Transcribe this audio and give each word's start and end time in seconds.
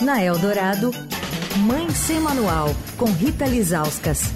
Na 0.00 0.22
Eldorado, 0.22 0.90
Mãe 1.58 1.88
Sem 1.90 2.20
Manual, 2.20 2.74
com 2.96 3.06
Rita 3.06 3.46
Lizauskas. 3.46 4.32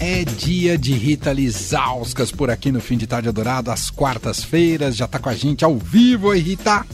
É 0.00 0.24
dia 0.24 0.76
de 0.76 0.92
Rita 0.92 1.32
Lizauskas 1.32 2.30
por 2.30 2.50
aqui 2.50 2.70
no 2.70 2.80
Fim 2.80 2.96
de 2.96 3.06
Tarde 3.06 3.28
Adorado, 3.28 3.70
às 3.70 3.90
quartas-feiras. 3.90 4.96
Já 4.96 5.06
tá 5.06 5.18
com 5.18 5.28
a 5.28 5.34
gente 5.34 5.64
ao 5.64 5.78
vivo, 5.78 6.28
oi 6.28 6.38
Rita? 6.38 6.84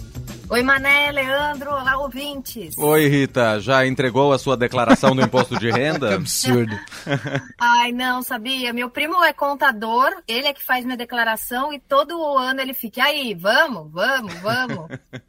Oi, 0.53 0.64
Mané, 0.64 1.12
Leandro, 1.12 1.71
olá, 1.71 1.96
ouvintes. 1.98 2.77
Oi, 2.77 3.07
Rita, 3.07 3.61
já 3.61 3.87
entregou 3.87 4.32
a 4.32 4.39
sua 4.39 4.57
declaração 4.57 5.14
do 5.14 5.23
imposto 5.23 5.57
de 5.57 5.71
renda? 5.71 6.09
que 6.11 6.14
absurdo. 6.14 6.77
Ai, 7.57 7.93
não, 7.93 8.21
sabia? 8.21 8.73
Meu 8.73 8.91
primo 8.91 9.23
é 9.23 9.32
contador, 9.32 10.11
ele 10.27 10.49
é 10.49 10.53
que 10.53 10.61
faz 10.61 10.85
minha 10.85 10.96
declaração 10.96 11.73
e 11.73 11.79
todo 11.79 12.36
ano 12.36 12.61
ele 12.61 12.75
fica, 12.75 13.05
aí, 13.05 13.32
vamos, 13.32 13.93
vamos, 13.93 14.35
vamos. 14.41 14.89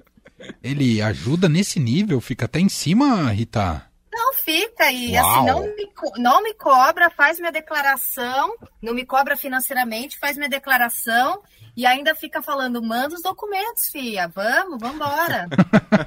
ele 0.64 1.00
ajuda 1.04 1.48
nesse 1.48 1.80
nível? 1.80 2.20
Fica 2.20 2.46
até 2.46 2.60
em 2.60 2.68
cima, 2.68 3.30
Rita? 3.30 3.91
Não 4.32 4.38
fica 4.38 4.90
e 4.90 5.18
assim, 5.18 5.46
não 5.46 5.62
me, 5.62 5.92
não 6.18 6.42
me 6.42 6.54
cobra, 6.54 7.10
faz 7.10 7.38
minha 7.38 7.52
declaração, 7.52 8.56
não 8.82 8.94
me 8.94 9.06
cobra 9.06 9.36
financeiramente, 9.36 10.18
faz 10.18 10.38
minha 10.38 10.50
declaração 10.50 11.42
e 11.76 11.86
ainda 11.86 12.16
fica 12.16 12.42
falando, 12.42 12.82
manda 12.82 13.14
os 13.14 13.22
documentos, 13.22 13.90
filha, 13.92 14.30
vamos, 14.30 14.80
vamos 14.80 14.96
embora. 14.96 15.50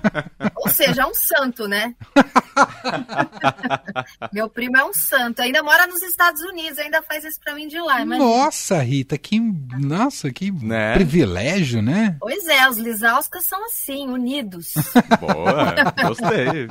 Ou 0.56 0.70
seja, 0.70 1.02
é 1.02 1.06
um 1.06 1.14
santo, 1.14 1.68
né? 1.68 1.94
Meu 4.32 4.48
primo 4.48 4.78
é 4.78 4.84
um 4.84 4.94
santo, 4.94 5.42
ainda 5.42 5.62
mora 5.62 5.86
nos 5.86 6.02
Estados 6.02 6.40
Unidos, 6.42 6.78
ainda 6.78 7.02
faz 7.02 7.24
isso 7.24 7.38
pra 7.44 7.54
mim 7.54 7.68
de 7.68 7.78
lá. 7.78 8.00
Imagina. 8.00 8.26
Nossa, 8.26 8.78
Rita, 8.78 9.18
que, 9.18 9.38
nossa, 9.38 10.32
que 10.32 10.50
né? 10.50 10.94
privilégio, 10.94 11.82
né? 11.82 12.16
Pois 12.20 12.46
é, 12.46 12.66
os 12.68 12.78
Lisauskas 12.78 13.44
são 13.44 13.62
assim, 13.66 14.08
unidos. 14.08 14.72
Boa, 15.20 15.74
gostei. 16.08 16.68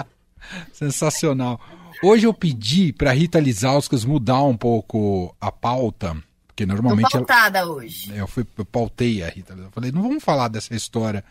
Sensacional. 0.72 1.60
Hoje 2.04 2.26
eu 2.26 2.34
pedi 2.34 2.92
para 2.92 3.14
Rita 3.14 3.40
Lisauskas 3.40 4.04
mudar 4.04 4.44
um 4.44 4.58
pouco 4.58 5.36
a 5.40 5.52
pauta, 5.52 6.18
porque 6.48 6.66
normalmente. 6.66 7.10
Tô 7.10 7.20
pautada 7.20 7.60
ela... 7.60 7.72
hoje. 7.72 8.12
Eu, 8.14 8.28
fui, 8.28 8.46
eu 8.58 8.66
pautei 8.66 9.24
a 9.24 9.30
Rita. 9.30 9.54
Eu 9.54 9.72
falei, 9.72 9.92
não 9.92 10.02
vamos 10.02 10.24
falar 10.24 10.48
dessa 10.48 10.76
história. 10.76 11.24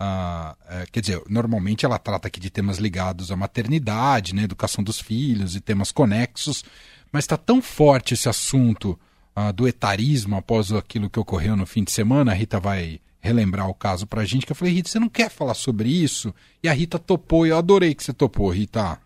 Uh, 0.00 0.56
é, 0.68 0.86
quer 0.90 1.00
dizer, 1.00 1.22
normalmente 1.28 1.84
ela 1.84 1.98
trata 1.98 2.26
aqui 2.26 2.40
de 2.40 2.50
temas 2.50 2.78
ligados 2.78 3.30
à 3.30 3.36
maternidade, 3.36 4.34
né, 4.34 4.42
educação 4.42 4.82
dos 4.82 5.00
filhos 5.00 5.54
e 5.54 5.60
temas 5.60 5.92
conexos, 5.92 6.64
mas 7.12 7.22
está 7.22 7.36
tão 7.36 7.62
forte 7.62 8.14
esse 8.14 8.28
assunto 8.28 8.98
uh, 9.36 9.52
do 9.52 9.68
etarismo 9.68 10.36
após 10.36 10.72
aquilo 10.72 11.08
que 11.08 11.20
ocorreu 11.20 11.56
no 11.56 11.66
fim 11.66 11.84
de 11.84 11.92
semana. 11.92 12.32
A 12.32 12.34
Rita 12.34 12.58
vai 12.58 13.00
relembrar 13.22 13.68
o 13.68 13.74
caso 13.74 14.06
pra 14.06 14.24
gente, 14.24 14.44
que 14.44 14.50
eu 14.50 14.56
falei, 14.56 14.74
Rita, 14.74 14.90
você 14.90 14.98
não 14.98 15.08
quer 15.08 15.30
falar 15.30 15.54
sobre 15.54 15.88
isso? 15.88 16.34
E 16.62 16.68
a 16.68 16.72
Rita 16.72 16.98
topou, 16.98 17.46
e 17.46 17.50
eu 17.50 17.56
adorei 17.56 17.94
que 17.94 18.02
você 18.02 18.12
topou, 18.12 18.50
Rita. 18.50 19.00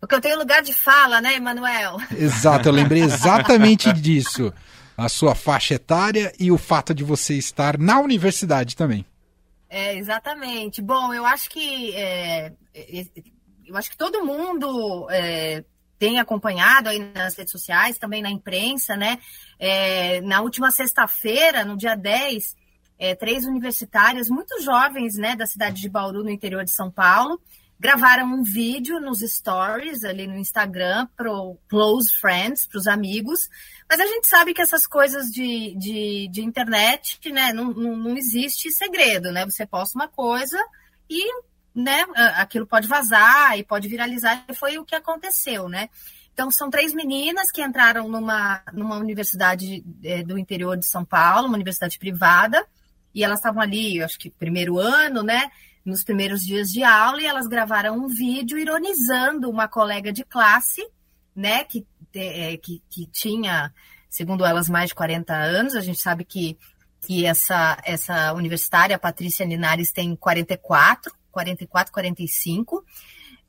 Porque 0.00 0.16
eu 0.16 0.20
tenho 0.20 0.38
lugar 0.38 0.60
de 0.60 0.74
fala, 0.74 1.20
né, 1.20 1.36
Emanuel? 1.36 1.96
Exato, 2.10 2.68
eu 2.68 2.72
lembrei 2.72 3.02
exatamente 3.02 3.92
disso. 3.94 4.52
A 4.96 5.08
sua 5.08 5.34
faixa 5.34 5.74
etária 5.74 6.32
e 6.38 6.50
o 6.50 6.58
fato 6.58 6.92
de 6.92 7.04
você 7.04 7.34
estar 7.34 7.78
na 7.78 8.00
universidade 8.00 8.76
também. 8.76 9.06
É, 9.68 9.96
exatamente. 9.96 10.82
Bom, 10.82 11.14
eu 11.14 11.24
acho 11.24 11.48
que 11.48 11.94
é, 11.94 12.52
é 12.74 13.06
eu 13.66 13.76
acho 13.76 13.90
que 13.90 13.96
todo 13.96 14.24
mundo 14.24 15.08
é, 15.10 15.64
tem 15.98 16.20
acompanhado 16.20 16.88
aí 16.88 16.98
nas 16.98 17.34
redes 17.36 17.52
sociais, 17.52 17.98
também 17.98 18.22
na 18.22 18.30
imprensa, 18.30 18.96
né? 18.96 19.18
É, 19.58 20.20
na 20.20 20.42
última 20.42 20.70
sexta-feira, 20.70 21.64
no 21.64 21.76
dia 21.76 21.96
10, 21.96 22.54
é, 22.98 23.14
três 23.14 23.44
universitárias 23.44 24.28
muito 24.28 24.62
jovens, 24.62 25.16
né, 25.16 25.34
da 25.36 25.46
cidade 25.46 25.80
de 25.80 25.88
Bauru, 25.88 26.22
no 26.22 26.30
interior 26.30 26.64
de 26.64 26.70
São 26.70 26.90
Paulo, 26.90 27.40
gravaram 27.78 28.26
um 28.26 28.42
vídeo 28.42 29.00
nos 29.00 29.20
stories 29.20 30.04
ali 30.04 30.26
no 30.26 30.38
Instagram 30.38 31.06
para 31.16 31.30
close 31.68 32.12
friends, 32.18 32.66
para 32.66 32.78
os 32.78 32.86
amigos. 32.86 33.48
Mas 33.88 34.00
a 34.00 34.06
gente 34.06 34.26
sabe 34.26 34.54
que 34.54 34.62
essas 34.62 34.86
coisas 34.86 35.26
de, 35.26 35.74
de, 35.76 36.28
de 36.30 36.42
internet, 36.42 37.18
né, 37.30 37.52
não, 37.52 37.72
não, 37.72 37.96
não, 37.96 38.16
existe 38.16 38.70
segredo, 38.70 39.30
né? 39.32 39.44
Você 39.44 39.66
posta 39.66 39.98
uma 39.98 40.08
coisa 40.08 40.58
e, 41.10 41.28
né, 41.74 42.04
aquilo 42.36 42.66
pode 42.66 42.88
vazar 42.88 43.58
e 43.58 43.64
pode 43.64 43.88
viralizar. 43.88 44.44
E 44.48 44.54
foi 44.54 44.78
o 44.78 44.84
que 44.84 44.94
aconteceu, 44.94 45.68
né? 45.68 45.90
Então, 46.32 46.50
são 46.50 46.70
três 46.70 46.92
meninas 46.92 47.50
que 47.50 47.62
entraram 47.62 48.08
numa, 48.08 48.62
numa 48.72 48.96
universidade 48.96 49.84
é, 50.02 50.22
do 50.22 50.36
interior 50.36 50.76
de 50.76 50.86
São 50.86 51.04
Paulo, 51.04 51.46
uma 51.46 51.54
universidade 51.54 51.96
privada, 51.96 52.66
e 53.14 53.22
elas 53.22 53.38
estavam 53.38 53.62
ali, 53.62 54.02
acho 54.02 54.18
que 54.18 54.30
primeiro 54.30 54.78
ano, 54.78 55.22
né? 55.22 55.50
Nos 55.84 56.02
primeiros 56.02 56.42
dias 56.42 56.70
de 56.70 56.82
aula, 56.82 57.20
e 57.20 57.26
elas 57.26 57.46
gravaram 57.46 57.96
um 57.96 58.08
vídeo 58.08 58.58
ironizando 58.58 59.50
uma 59.50 59.68
colega 59.68 60.12
de 60.12 60.24
classe, 60.24 60.82
né? 61.36 61.62
Que, 61.64 61.86
é, 62.14 62.56
que, 62.56 62.82
que 62.90 63.06
tinha, 63.06 63.72
segundo 64.08 64.44
elas, 64.44 64.68
mais 64.68 64.88
de 64.88 64.94
40 64.94 65.34
anos. 65.34 65.76
A 65.76 65.80
gente 65.80 66.00
sabe 66.00 66.24
que, 66.24 66.58
que 67.02 67.24
essa, 67.24 67.78
essa 67.84 68.32
universitária, 68.32 68.98
Patrícia 68.98 69.44
Linares, 69.44 69.92
tem 69.92 70.16
44, 70.16 71.14
44, 71.30 71.92
45. 71.92 72.84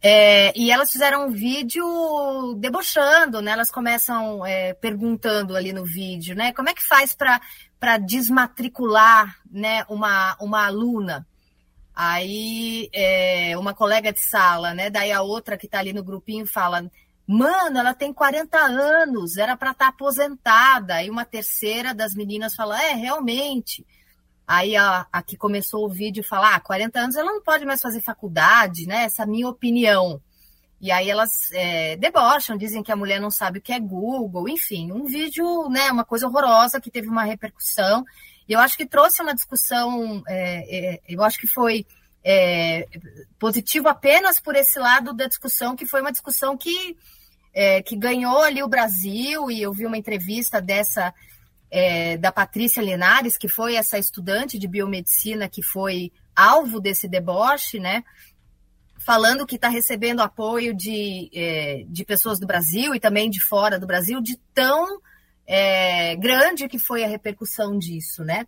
É, 0.07 0.53
e 0.55 0.69
elas 0.69 0.91
fizeram 0.91 1.25
um 1.25 1.31
vídeo 1.31 2.53
debochando, 2.59 3.41
né? 3.41 3.51
Elas 3.51 3.71
começam 3.71 4.45
é, 4.45 4.73
perguntando 4.73 5.55
ali 5.55 5.73
no 5.73 5.83
vídeo, 5.83 6.35
né? 6.35 6.53
Como 6.53 6.69
é 6.69 6.75
que 6.75 6.83
faz 6.83 7.15
para 7.15 7.41
para 7.79 7.97
desmatricular 7.97 9.37
né, 9.49 9.85
uma, 9.89 10.35
uma 10.39 10.65
aluna. 10.65 11.25
Aí 11.95 12.89
é, 12.93 13.57
uma 13.57 13.73
colega 13.73 14.11
de 14.11 14.19
sala, 14.19 14.73
né? 14.73 14.89
Daí 14.89 15.13
a 15.13 15.21
outra 15.21 15.57
que 15.57 15.65
está 15.65 15.79
ali 15.79 15.93
no 15.93 16.03
grupinho 16.03 16.45
fala: 16.45 16.91
Mano, 17.25 17.79
ela 17.79 17.93
tem 17.93 18.13
40 18.13 18.57
anos, 18.57 19.37
era 19.37 19.55
para 19.55 19.71
estar 19.71 19.85
tá 19.85 19.89
aposentada. 19.91 20.95
Aí 20.95 21.09
uma 21.09 21.23
terceira 21.23 21.93
das 21.93 22.13
meninas 22.13 22.53
fala: 22.53 22.81
É, 22.83 22.93
realmente. 22.93 23.85
Aí 24.45 24.75
a, 24.75 25.07
a 25.11 25.23
que 25.23 25.37
começou 25.37 25.85
o 25.85 25.89
vídeo 25.89 26.21
fala: 26.21 26.55
Ah, 26.55 26.59
40 26.59 26.99
anos 26.99 27.15
ela 27.15 27.31
não 27.31 27.41
pode 27.41 27.65
mais 27.65 27.81
fazer 27.81 28.01
faculdade, 28.01 28.85
né? 28.85 29.03
Essa 29.05 29.21
é 29.21 29.25
a 29.25 29.27
minha 29.27 29.47
opinião. 29.47 30.21
E 30.85 30.91
aí 30.91 31.09
elas 31.09 31.51
é, 31.51 31.95
debocham, 31.95 32.55
dizem 32.55 32.83
que 32.83 32.91
a 32.91 32.95
mulher 32.95 33.19
não 33.19 33.31
sabe 33.31 33.57
o 33.57 33.61
que 33.61 33.73
é 33.73 33.79
Google, 33.79 34.47
enfim, 34.47 34.91
um 34.91 35.05
vídeo, 35.05 35.67
né, 35.67 35.91
uma 35.91 36.05
coisa 36.05 36.27
horrorosa 36.27 36.79
que 36.79 36.91
teve 36.91 37.07
uma 37.07 37.23
repercussão. 37.23 38.05
E 38.47 38.53
eu 38.53 38.59
acho 38.59 38.77
que 38.77 38.85
trouxe 38.85 39.19
uma 39.19 39.33
discussão, 39.33 40.21
é, 40.27 40.93
é, 40.93 41.01
eu 41.09 41.23
acho 41.23 41.39
que 41.39 41.47
foi 41.47 41.87
é, 42.23 42.87
positivo 43.39 43.87
apenas 43.87 44.39
por 44.39 44.55
esse 44.55 44.77
lado 44.77 45.11
da 45.11 45.25
discussão, 45.25 45.75
que 45.75 45.87
foi 45.87 46.01
uma 46.01 46.11
discussão 46.11 46.55
que, 46.55 46.95
é, 47.51 47.81
que 47.81 47.95
ganhou 47.95 48.43
ali 48.43 48.61
o 48.61 48.67
Brasil, 48.67 49.49
e 49.49 49.63
eu 49.63 49.73
vi 49.73 49.87
uma 49.87 49.97
entrevista 49.97 50.61
dessa 50.61 51.11
é, 51.71 52.15
da 52.15 52.31
Patrícia 52.31 52.83
Linares, 52.83 53.39
que 53.39 53.49
foi 53.49 53.73
essa 53.73 53.97
estudante 53.97 54.59
de 54.59 54.67
biomedicina 54.67 55.49
que 55.49 55.63
foi 55.63 56.11
alvo 56.35 56.79
desse 56.79 57.07
deboche, 57.07 57.79
né? 57.79 58.03
Falando 59.05 59.45
que 59.45 59.55
está 59.55 59.69
recebendo 59.69 60.19
apoio 60.19 60.73
de, 60.73 61.29
é, 61.31 61.85
de 61.87 62.03
pessoas 62.03 62.39
do 62.39 62.47
Brasil 62.47 62.95
e 62.95 62.99
também 62.99 63.29
de 63.29 63.39
fora 63.39 63.77
do 63.77 63.85
Brasil, 63.85 64.19
de 64.19 64.35
tão 64.51 64.99
é, 65.45 66.15
grande 66.15 66.67
que 66.67 66.79
foi 66.79 67.03
a 67.03 67.07
repercussão 67.07 67.77
disso, 67.77 68.23
né? 68.23 68.47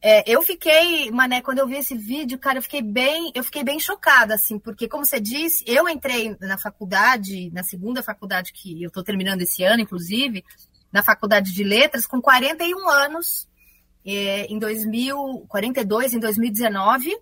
É, 0.00 0.24
eu 0.26 0.40
fiquei, 0.42 1.10
Mané, 1.10 1.42
quando 1.42 1.58
eu 1.58 1.68
vi 1.68 1.76
esse 1.76 1.94
vídeo, 1.94 2.38
cara, 2.38 2.56
eu 2.58 2.62
fiquei 2.62 2.80
bem, 2.80 3.30
eu 3.34 3.44
fiquei 3.44 3.62
bem 3.62 3.78
chocada, 3.78 4.34
assim, 4.34 4.58
porque, 4.58 4.88
como 4.88 5.04
você 5.04 5.20
disse, 5.20 5.62
eu 5.66 5.86
entrei 5.86 6.36
na 6.40 6.56
faculdade, 6.56 7.50
na 7.52 7.62
segunda 7.62 8.02
faculdade 8.02 8.50
que 8.54 8.82
eu 8.82 8.88
estou 8.88 9.04
terminando 9.04 9.42
esse 9.42 9.62
ano, 9.62 9.82
inclusive, 9.82 10.42
na 10.90 11.04
faculdade 11.04 11.52
de 11.52 11.62
letras, 11.62 12.06
com 12.06 12.20
41 12.20 12.88
anos, 12.88 13.46
é, 14.06 14.46
em 14.46 14.58
2000, 14.58 15.44
42 15.48 16.14
em 16.14 16.18
2019, 16.18 17.14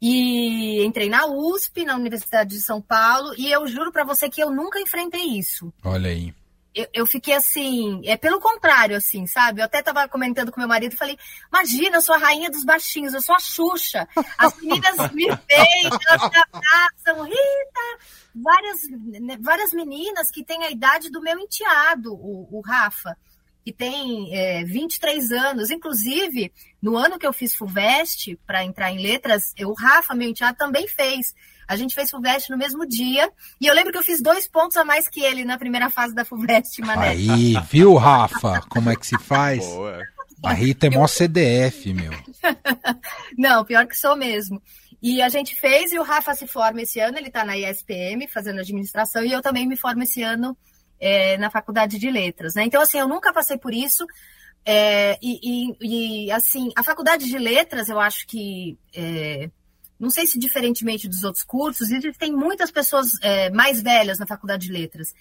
e 0.00 0.84
entrei 0.84 1.08
na 1.08 1.26
USP, 1.26 1.84
na 1.84 1.96
Universidade 1.96 2.50
de 2.50 2.60
São 2.60 2.80
Paulo, 2.80 3.34
e 3.36 3.50
eu 3.50 3.66
juro 3.66 3.90
para 3.92 4.04
você 4.04 4.28
que 4.28 4.42
eu 4.42 4.50
nunca 4.50 4.80
enfrentei 4.80 5.38
isso. 5.38 5.72
Olha 5.82 6.10
aí. 6.10 6.34
Eu, 6.74 6.88
eu, 6.92 7.06
fiquei 7.06 7.34
assim, 7.34 8.02
é 8.04 8.16
pelo 8.16 8.40
contrário, 8.40 8.96
assim, 8.96 9.28
sabe? 9.28 9.60
Eu 9.60 9.66
até 9.66 9.80
tava 9.80 10.08
comentando 10.08 10.50
com 10.50 10.58
meu 10.58 10.68
marido 10.68 10.92
e 10.92 10.96
falei: 10.96 11.16
imagina, 11.48 11.98
eu 11.98 12.02
sou 12.02 12.16
a 12.16 12.18
rainha 12.18 12.50
dos 12.50 12.64
baixinhos, 12.64 13.14
eu 13.14 13.22
sou 13.22 13.36
a 13.36 13.38
Xuxa. 13.38 14.08
As 14.36 14.56
meninas 14.60 15.12
me 15.12 15.26
veem, 15.48 15.90
elas 16.08 16.30
me 16.30 16.38
abraçam, 16.52 17.24
Rita! 17.24 18.04
Várias, 18.34 18.80
né, 18.90 19.38
várias 19.40 19.72
meninas 19.72 20.32
que 20.32 20.44
têm 20.44 20.64
a 20.64 20.70
idade 20.70 21.10
do 21.10 21.20
meu 21.20 21.38
enteado, 21.38 22.12
o, 22.12 22.48
o 22.50 22.60
Rafa 22.60 23.16
que 23.64 23.72
tem 23.72 24.28
é, 24.36 24.64
23 24.64 25.32
anos. 25.32 25.70
Inclusive, 25.70 26.52
no 26.82 26.96
ano 26.96 27.18
que 27.18 27.26
eu 27.26 27.32
fiz 27.32 27.54
FUVEST, 27.54 28.38
para 28.46 28.62
entrar 28.62 28.92
em 28.92 29.00
letras, 29.00 29.54
o 29.58 29.72
Rafa, 29.72 30.14
meu 30.14 30.28
enteado, 30.28 30.58
também 30.58 30.86
fez. 30.86 31.34
A 31.66 31.74
gente 31.76 31.94
fez 31.94 32.10
FUVEST 32.10 32.50
no 32.50 32.58
mesmo 32.58 32.86
dia. 32.86 33.30
E 33.58 33.66
eu 33.66 33.74
lembro 33.74 33.90
que 33.90 33.98
eu 33.98 34.02
fiz 34.02 34.20
dois 34.20 34.46
pontos 34.46 34.76
a 34.76 34.84
mais 34.84 35.08
que 35.08 35.22
ele 35.22 35.44
na 35.44 35.56
primeira 35.56 35.88
fase 35.88 36.14
da 36.14 36.24
FUVEST, 36.24 36.82
Mané. 36.82 37.08
Aí, 37.08 37.54
viu, 37.70 37.94
Rafa? 37.94 38.60
Como 38.68 38.90
é 38.90 38.96
que 38.96 39.06
se 39.06 39.18
faz? 39.18 39.64
Boa. 39.64 40.02
A 40.44 40.52
Rita 40.52 40.88
é 40.88 40.90
mó 40.90 41.06
CDF, 41.06 41.94
meu. 41.94 42.12
Não, 43.38 43.64
pior 43.64 43.86
que 43.86 43.96
sou 43.96 44.14
mesmo. 44.14 44.60
E 45.02 45.22
a 45.22 45.30
gente 45.30 45.54
fez, 45.54 45.90
e 45.90 45.98
o 45.98 46.02
Rafa 46.02 46.34
se 46.34 46.46
forma 46.46 46.82
esse 46.82 47.00
ano, 47.00 47.16
ele 47.16 47.28
está 47.28 47.44
na 47.44 47.56
ISPM, 47.56 48.28
fazendo 48.28 48.60
administração, 48.60 49.24
e 49.24 49.32
eu 49.32 49.40
também 49.40 49.66
me 49.66 49.76
formo 49.76 50.02
esse 50.02 50.22
ano 50.22 50.54
é, 51.04 51.36
na 51.36 51.50
Faculdade 51.50 51.98
de 51.98 52.10
Letras. 52.10 52.54
Né? 52.54 52.64
Então, 52.64 52.80
assim, 52.80 52.98
eu 52.98 53.06
nunca 53.06 53.30
passei 53.30 53.58
por 53.58 53.74
isso. 53.74 54.06
É, 54.64 55.18
e, 55.20 55.38
e, 55.78 56.26
e, 56.26 56.32
assim, 56.32 56.70
a 56.74 56.82
Faculdade 56.82 57.26
de 57.26 57.36
Letras, 57.36 57.90
eu 57.90 58.00
acho 58.00 58.26
que, 58.26 58.78
é, 58.94 59.50
não 60.00 60.08
sei 60.08 60.26
se 60.26 60.38
diferentemente 60.38 61.06
dos 61.06 61.22
outros 61.22 61.44
cursos, 61.44 61.90
existem 61.90 62.32
muitas 62.32 62.70
pessoas 62.70 63.10
é, 63.20 63.50
mais 63.50 63.82
velhas 63.82 64.18
na 64.18 64.26
Faculdade 64.26 64.66
de 64.66 64.72
Letras. 64.72 65.14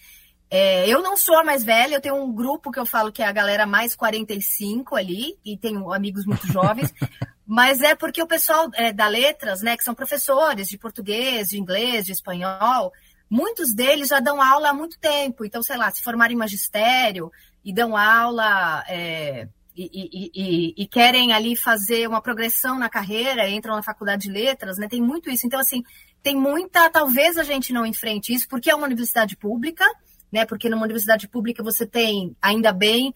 É, 0.50 0.88
eu 0.88 1.01
não 1.01 1.18
sou 1.18 1.35
a 1.38 1.44
mais 1.44 1.65
velha, 1.65 1.95
eu 1.95 2.01
tenho 2.01 2.15
um 2.15 2.31
grupo 2.31 2.71
que 2.71 2.79
eu 2.79 2.86
falo 2.86 3.12
que 3.12 3.21
é 3.21 3.25
a 3.25 3.31
galera 3.33 3.65
mais 3.65 3.94
45 3.94 4.95
ali, 4.95 5.38
e 5.44 5.57
tenho 5.57 5.91
amigos 5.91 6.25
muito 6.25 6.47
jovens, 6.47 6.94
mas 7.45 7.81
é 7.81 7.94
porque 7.94 8.24
o 8.24 8.27
pessoal 8.27 8.69
é, 8.75 8.94
da 8.94 9.09
letras, 9.09 9.62
né, 9.62 9.75
que 9.75 9.83
são 9.83 9.94
professores 9.94 10.69
de 10.69 10.77
português, 10.77 11.50
de 11.50 11.59
inglês, 11.59 12.06
de 12.06 12.13
espanhol, 12.13 12.94
muitos 13.33 13.74
deles 13.74 14.09
já 14.09 14.19
dão 14.19 14.41
aula 14.41 14.69
há 14.69 14.74
muito 14.74 15.00
tempo. 15.00 15.44
Então, 15.45 15.63
sei 15.63 15.77
lá, 15.77 15.91
se 15.91 16.03
formarem 16.03 16.35
em 16.35 16.39
magistério 16.39 17.31
e 17.63 17.74
dão 17.74 17.95
aula 17.97 18.83
é, 18.88 19.47
e, 19.75 19.83
e, 19.83 20.31
e, 20.33 20.74
e, 20.83 20.88
querem 20.88 21.33
ali 21.33 21.56
fazer 21.56 22.07
uma 22.07 22.21
progressão 22.21 22.77
na 22.77 22.89
carreira, 22.89 23.50
entram 23.50 23.75
na 23.75 23.83
faculdade 23.83 24.24
de 24.24 24.31
letras, 24.31 24.77
né? 24.77 24.88
Tem 24.88 25.01
muito 25.01 25.30
isso. 25.30 25.47
Então, 25.47 25.59
assim, 25.59 25.83
tem 26.21 26.35
muita. 26.35 26.89
Talvez 26.89 27.38
a 27.38 27.44
gente 27.44 27.74
não 27.74 27.85
enfrente 27.85 28.33
isso, 28.33 28.47
porque 28.47 28.69
é 28.69 28.75
uma 28.75 28.85
universidade 28.85 29.36
pública 29.36 29.86
né? 30.33 30.45
Porque 30.45 30.68
numa 30.68 30.83
universidade 30.83 31.27
pública 31.27 31.62
você 31.62 31.86
tem, 31.86 32.36
ainda 32.41 32.74
bem, 32.74 33.13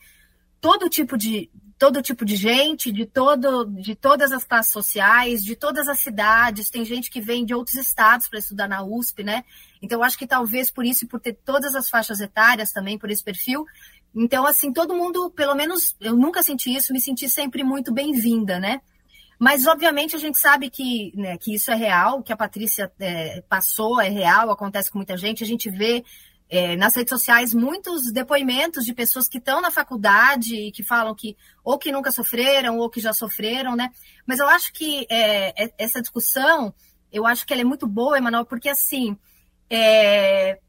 todo 0.61 0.87
tipo 0.87 1.17
de 1.17 1.49
todo 1.77 2.01
tipo 2.01 2.25
de 2.25 2.35
gente, 2.35 2.91
de 2.91 3.05
todo 3.05 3.65
de 3.65 3.95
todas 3.95 4.31
as 4.31 4.43
classes 4.43 4.71
sociais, 4.71 5.43
de 5.43 5.55
todas 5.55 5.87
as 5.87 5.99
cidades, 5.99 6.69
tem 6.69 6.83
gente 6.83 7.09
que 7.09 7.21
vem 7.21 7.45
de 7.45 7.53
outros 7.53 7.75
estados 7.75 8.27
para 8.27 8.39
estudar 8.39 8.67
na 8.67 8.83
USP, 8.83 9.23
né? 9.23 9.43
Então 9.81 10.03
acho 10.03 10.17
que 10.17 10.27
talvez 10.27 10.71
por 10.71 10.85
isso 10.85 11.07
por 11.07 11.19
ter 11.19 11.33
todas 11.45 11.75
as 11.75 11.89
faixas 11.89 12.19
etárias 12.19 12.71
também 12.71 12.97
por 12.97 13.11
esse 13.11 13.23
perfil, 13.23 13.65
então 14.15 14.45
assim, 14.45 14.73
todo 14.73 14.95
mundo, 14.95 15.29
pelo 15.31 15.53
menos 15.55 15.95
eu 15.99 16.15
nunca 16.15 16.41
senti 16.41 16.75
isso, 16.75 16.93
me 16.93 16.99
senti 16.99 17.29
sempre 17.29 17.63
muito 17.63 17.93
bem-vinda, 17.93 18.59
né? 18.59 18.81
Mas, 19.39 19.67
obviamente, 19.67 20.15
a 20.15 20.19
gente 20.19 20.37
sabe 20.37 20.69
que, 20.69 21.11
né, 21.15 21.37
que 21.37 21.53
isso 21.53 21.69
é 21.69 21.75
real, 21.75 22.23
que 22.23 22.33
a 22.33 22.37
Patrícia 22.37 22.91
é, 22.99 23.41
passou, 23.47 24.01
é 24.01 24.09
real, 24.09 24.49
acontece 24.49 24.89
com 24.89 24.97
muita 24.97 25.15
gente. 25.15 25.43
A 25.43 25.47
gente 25.47 25.69
vê 25.69 26.03
é, 26.49 26.75
nas 26.75 26.95
redes 26.95 27.09
sociais 27.09 27.53
muitos 27.53 28.11
depoimentos 28.11 28.85
de 28.85 28.93
pessoas 28.93 29.27
que 29.27 29.37
estão 29.37 29.61
na 29.61 29.69
faculdade 29.69 30.55
e 30.55 30.71
que 30.71 30.83
falam 30.83 31.13
que 31.13 31.35
ou 31.63 31.77
que 31.77 31.91
nunca 31.91 32.11
sofreram 32.11 32.77
ou 32.77 32.89
que 32.89 33.01
já 33.01 33.11
sofreram, 33.13 33.75
né? 33.75 33.89
Mas 34.25 34.39
eu 34.39 34.47
acho 34.47 34.71
que 34.73 35.05
é, 35.09 35.65
é 35.65 35.73
essa 35.77 36.01
discussão, 36.01 36.73
eu 37.11 37.25
acho 37.25 37.45
que 37.45 37.53
ela 37.53 37.61
é 37.61 37.65
muito 37.65 37.85
boa, 37.85 38.17
Emanuel, 38.17 38.45
porque 38.45 38.69
assim, 38.69 39.17
é, 39.69 40.59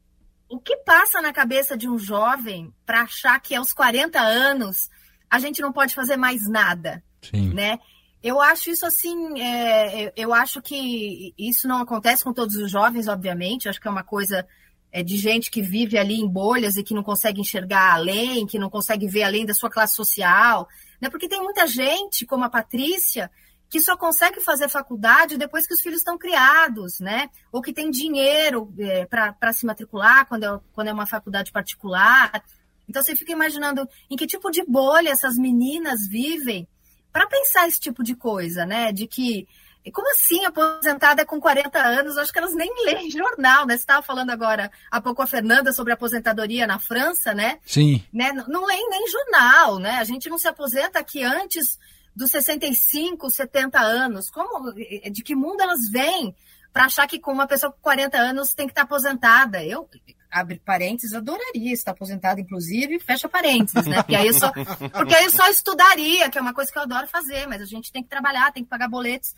o 0.48 0.58
que 0.58 0.76
passa 0.78 1.22
na 1.22 1.32
cabeça 1.32 1.76
de 1.76 1.88
um 1.88 1.98
jovem 1.98 2.72
para 2.84 3.02
achar 3.02 3.38
que 3.40 3.54
aos 3.54 3.72
40 3.72 4.18
anos 4.20 4.90
a 5.30 5.38
gente 5.38 5.60
não 5.60 5.72
pode 5.72 5.94
fazer 5.94 6.16
mais 6.16 6.48
nada, 6.48 7.02
Sim. 7.22 7.52
né? 7.54 7.78
Eu 8.20 8.40
acho 8.40 8.70
isso 8.70 8.84
assim, 8.84 9.40
é, 9.40 10.12
eu 10.16 10.34
acho 10.34 10.60
que 10.60 11.32
isso 11.38 11.68
não 11.68 11.80
acontece 11.80 12.24
com 12.24 12.32
todos 12.32 12.56
os 12.56 12.68
jovens, 12.68 13.06
obviamente, 13.06 13.68
acho 13.68 13.80
que 13.80 13.86
é 13.86 13.90
uma 13.90 14.02
coisa 14.02 14.44
é, 14.90 15.02
de 15.02 15.16
gente 15.16 15.50
que 15.50 15.62
vive 15.62 15.98
ali 15.98 16.14
em 16.14 16.28
bolhas 16.28 16.76
e 16.76 16.82
que 16.82 16.94
não 16.94 17.02
consegue 17.02 17.40
enxergar 17.40 17.94
além, 17.94 18.46
que 18.46 18.58
não 18.58 18.70
consegue 18.70 19.06
ver 19.06 19.22
além 19.22 19.44
da 19.44 19.54
sua 19.54 19.70
classe 19.70 19.94
social. 19.94 20.68
Né? 21.00 21.08
Porque 21.10 21.28
tem 21.28 21.42
muita 21.42 21.66
gente, 21.66 22.26
como 22.26 22.44
a 22.44 22.50
Patrícia, 22.50 23.30
que 23.68 23.80
só 23.80 23.96
consegue 23.96 24.40
fazer 24.40 24.68
faculdade 24.68 25.36
depois 25.36 25.66
que 25.66 25.74
os 25.74 25.80
filhos 25.80 25.98
estão 25.98 26.16
criados, 26.16 27.00
né? 27.00 27.28
Ou 27.52 27.60
que 27.60 27.72
tem 27.72 27.90
dinheiro 27.90 28.72
é, 28.78 29.04
para 29.04 29.52
se 29.52 29.66
matricular 29.66 30.26
quando 30.26 30.44
é, 30.44 30.60
quando 30.72 30.88
é 30.88 30.92
uma 30.92 31.06
faculdade 31.06 31.52
particular. 31.52 32.42
Então 32.88 33.02
você 33.02 33.14
fica 33.14 33.32
imaginando 33.32 33.86
em 34.08 34.16
que 34.16 34.26
tipo 34.26 34.50
de 34.50 34.64
bolha 34.64 35.10
essas 35.10 35.36
meninas 35.36 36.08
vivem 36.08 36.66
para 37.12 37.26
pensar 37.26 37.68
esse 37.68 37.78
tipo 37.78 38.02
de 38.02 38.14
coisa, 38.14 38.64
né? 38.64 38.90
De 38.90 39.06
que 39.06 39.46
e 39.88 39.90
como 39.90 40.10
assim 40.10 40.44
aposentada 40.44 41.24
com 41.24 41.40
40 41.40 41.78
anos? 41.78 42.18
Acho 42.18 42.30
que 42.30 42.38
elas 42.38 42.54
nem 42.54 42.70
leem 42.84 43.10
jornal, 43.10 43.66
né? 43.66 43.74
Você 43.74 43.80
estava 43.80 44.02
falando 44.02 44.28
agora 44.28 44.70
há 44.90 45.00
pouco 45.00 45.22
a 45.22 45.26
Fernanda 45.26 45.72
sobre 45.72 45.94
aposentadoria 45.94 46.66
na 46.66 46.78
França, 46.78 47.32
né? 47.32 47.58
Sim. 47.64 48.04
Né? 48.12 48.30
Não 48.46 48.66
leem 48.66 48.86
nem 48.90 49.08
jornal, 49.08 49.78
né? 49.78 49.92
A 49.92 50.04
gente 50.04 50.28
não 50.28 50.38
se 50.38 50.46
aposenta 50.46 50.98
aqui 50.98 51.22
antes 51.22 51.78
dos 52.14 52.30
65, 52.30 53.30
70 53.30 53.80
anos. 53.80 54.28
Como, 54.28 54.74
de 54.74 55.22
que 55.22 55.34
mundo 55.34 55.62
elas 55.62 55.88
vêm 55.90 56.36
para 56.70 56.84
achar 56.84 57.06
que 57.06 57.18
com 57.18 57.32
uma 57.32 57.46
pessoa 57.46 57.72
com 57.72 57.80
40 57.80 58.18
anos 58.18 58.52
tem 58.52 58.66
que 58.66 58.72
estar 58.72 58.82
aposentada? 58.82 59.64
Eu, 59.64 59.88
abre 60.30 60.60
parênteses, 60.62 61.14
adoraria 61.14 61.72
estar 61.72 61.92
aposentada, 61.92 62.42
inclusive, 62.42 62.98
fecha 62.98 63.26
parênteses, 63.26 63.86
né? 63.86 64.02
Porque 64.02 64.16
aí, 64.16 64.26
eu 64.26 64.34
só, 64.34 64.52
porque 64.52 65.14
aí 65.14 65.24
eu 65.24 65.30
só 65.30 65.48
estudaria, 65.48 66.28
que 66.28 66.36
é 66.36 66.42
uma 66.42 66.52
coisa 66.52 66.70
que 66.70 66.76
eu 66.76 66.82
adoro 66.82 67.06
fazer, 67.06 67.46
mas 67.46 67.62
a 67.62 67.64
gente 67.64 67.90
tem 67.90 68.02
que 68.02 68.10
trabalhar, 68.10 68.52
tem 68.52 68.62
que 68.62 68.68
pagar 68.68 68.86
boletos 68.86 69.34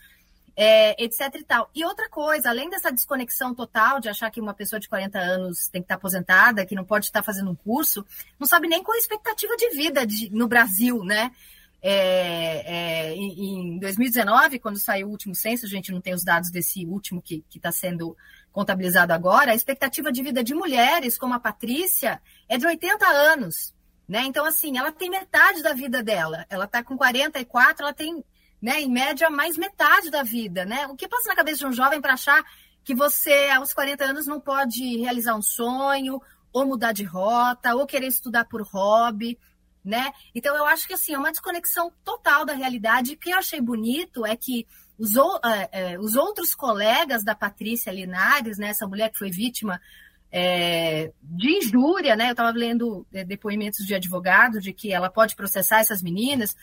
é, 0.56 1.02
etc 1.02 1.34
e 1.34 1.44
tal. 1.44 1.70
E 1.74 1.84
outra 1.84 2.08
coisa, 2.08 2.50
além 2.50 2.68
dessa 2.68 2.92
desconexão 2.92 3.54
total 3.54 4.00
de 4.00 4.08
achar 4.08 4.30
que 4.30 4.40
uma 4.40 4.54
pessoa 4.54 4.78
de 4.78 4.88
40 4.88 5.18
anos 5.18 5.68
tem 5.68 5.80
que 5.80 5.86
estar 5.86 5.94
aposentada, 5.94 6.66
que 6.66 6.74
não 6.74 6.84
pode 6.84 7.06
estar 7.06 7.22
fazendo 7.22 7.50
um 7.50 7.54
curso, 7.54 8.04
não 8.38 8.46
sabe 8.46 8.68
nem 8.68 8.82
qual 8.82 8.94
é 8.94 8.98
a 8.98 9.00
expectativa 9.00 9.56
de 9.56 9.70
vida 9.70 10.06
de, 10.06 10.30
no 10.30 10.48
Brasil, 10.48 11.04
né? 11.04 11.30
É, 11.82 13.10
é, 13.10 13.14
em 13.14 13.78
2019, 13.78 14.58
quando 14.58 14.78
saiu 14.78 15.08
o 15.08 15.10
último 15.10 15.34
censo, 15.34 15.64
a 15.64 15.68
gente 15.68 15.90
não 15.90 16.00
tem 16.00 16.12
os 16.12 16.22
dados 16.22 16.50
desse 16.50 16.84
último 16.84 17.22
que 17.22 17.42
está 17.54 17.72
sendo 17.72 18.14
contabilizado 18.52 19.12
agora, 19.12 19.52
a 19.52 19.54
expectativa 19.54 20.12
de 20.12 20.22
vida 20.22 20.42
de 20.42 20.54
mulheres 20.54 21.16
como 21.16 21.34
a 21.34 21.40
Patrícia 21.40 22.20
é 22.48 22.58
de 22.58 22.66
80 22.66 23.06
anos. 23.06 23.74
Né? 24.08 24.24
Então, 24.24 24.44
assim, 24.44 24.76
ela 24.76 24.90
tem 24.90 25.08
metade 25.08 25.62
da 25.62 25.72
vida 25.72 26.02
dela. 26.02 26.44
Ela 26.50 26.64
está 26.64 26.82
com 26.82 26.96
44, 26.96 27.84
ela 27.84 27.94
tem 27.94 28.24
né? 28.60 28.80
Em 28.80 28.90
média, 28.90 29.30
mais 29.30 29.56
metade 29.56 30.10
da 30.10 30.22
vida, 30.22 30.64
né? 30.64 30.86
O 30.88 30.96
que 30.96 31.08
passa 31.08 31.28
na 31.28 31.36
cabeça 31.36 31.58
de 31.58 31.66
um 31.66 31.72
jovem 31.72 32.00
para 32.00 32.14
achar 32.14 32.44
que 32.84 32.94
você, 32.94 33.50
aos 33.50 33.72
40 33.72 34.04
anos, 34.04 34.26
não 34.26 34.40
pode 34.40 34.98
realizar 34.98 35.34
um 35.34 35.42
sonho, 35.42 36.20
ou 36.52 36.66
mudar 36.66 36.92
de 36.92 37.04
rota, 37.04 37.74
ou 37.74 37.86
querer 37.86 38.08
estudar 38.08 38.44
por 38.44 38.62
hobby, 38.62 39.38
né? 39.84 40.12
Então, 40.34 40.56
eu 40.56 40.66
acho 40.66 40.86
que, 40.86 40.94
assim, 40.94 41.14
é 41.14 41.18
uma 41.18 41.30
desconexão 41.30 41.92
total 42.04 42.44
da 42.44 42.54
realidade. 42.54 43.12
O 43.12 43.16
que 43.16 43.30
eu 43.30 43.38
achei 43.38 43.60
bonito 43.60 44.26
é 44.26 44.36
que 44.36 44.66
os, 44.98 45.16
é, 45.16 45.68
é, 45.72 45.98
os 45.98 46.16
outros 46.16 46.54
colegas 46.54 47.24
da 47.24 47.34
Patrícia 47.34 47.92
Linares, 47.92 48.58
né? 48.58 48.68
Essa 48.68 48.86
mulher 48.86 49.10
que 49.10 49.18
foi 49.18 49.30
vítima 49.30 49.80
é, 50.30 51.12
de 51.22 51.58
injúria, 51.58 52.14
né? 52.14 52.28
Eu 52.28 52.32
estava 52.32 52.50
lendo 52.50 53.06
é, 53.12 53.24
depoimentos 53.24 53.86
de 53.86 53.94
advogado 53.94 54.60
de 54.60 54.72
que 54.72 54.92
ela 54.92 55.10
pode 55.10 55.34
processar 55.34 55.80
essas 55.80 56.02
meninas, 56.02 56.54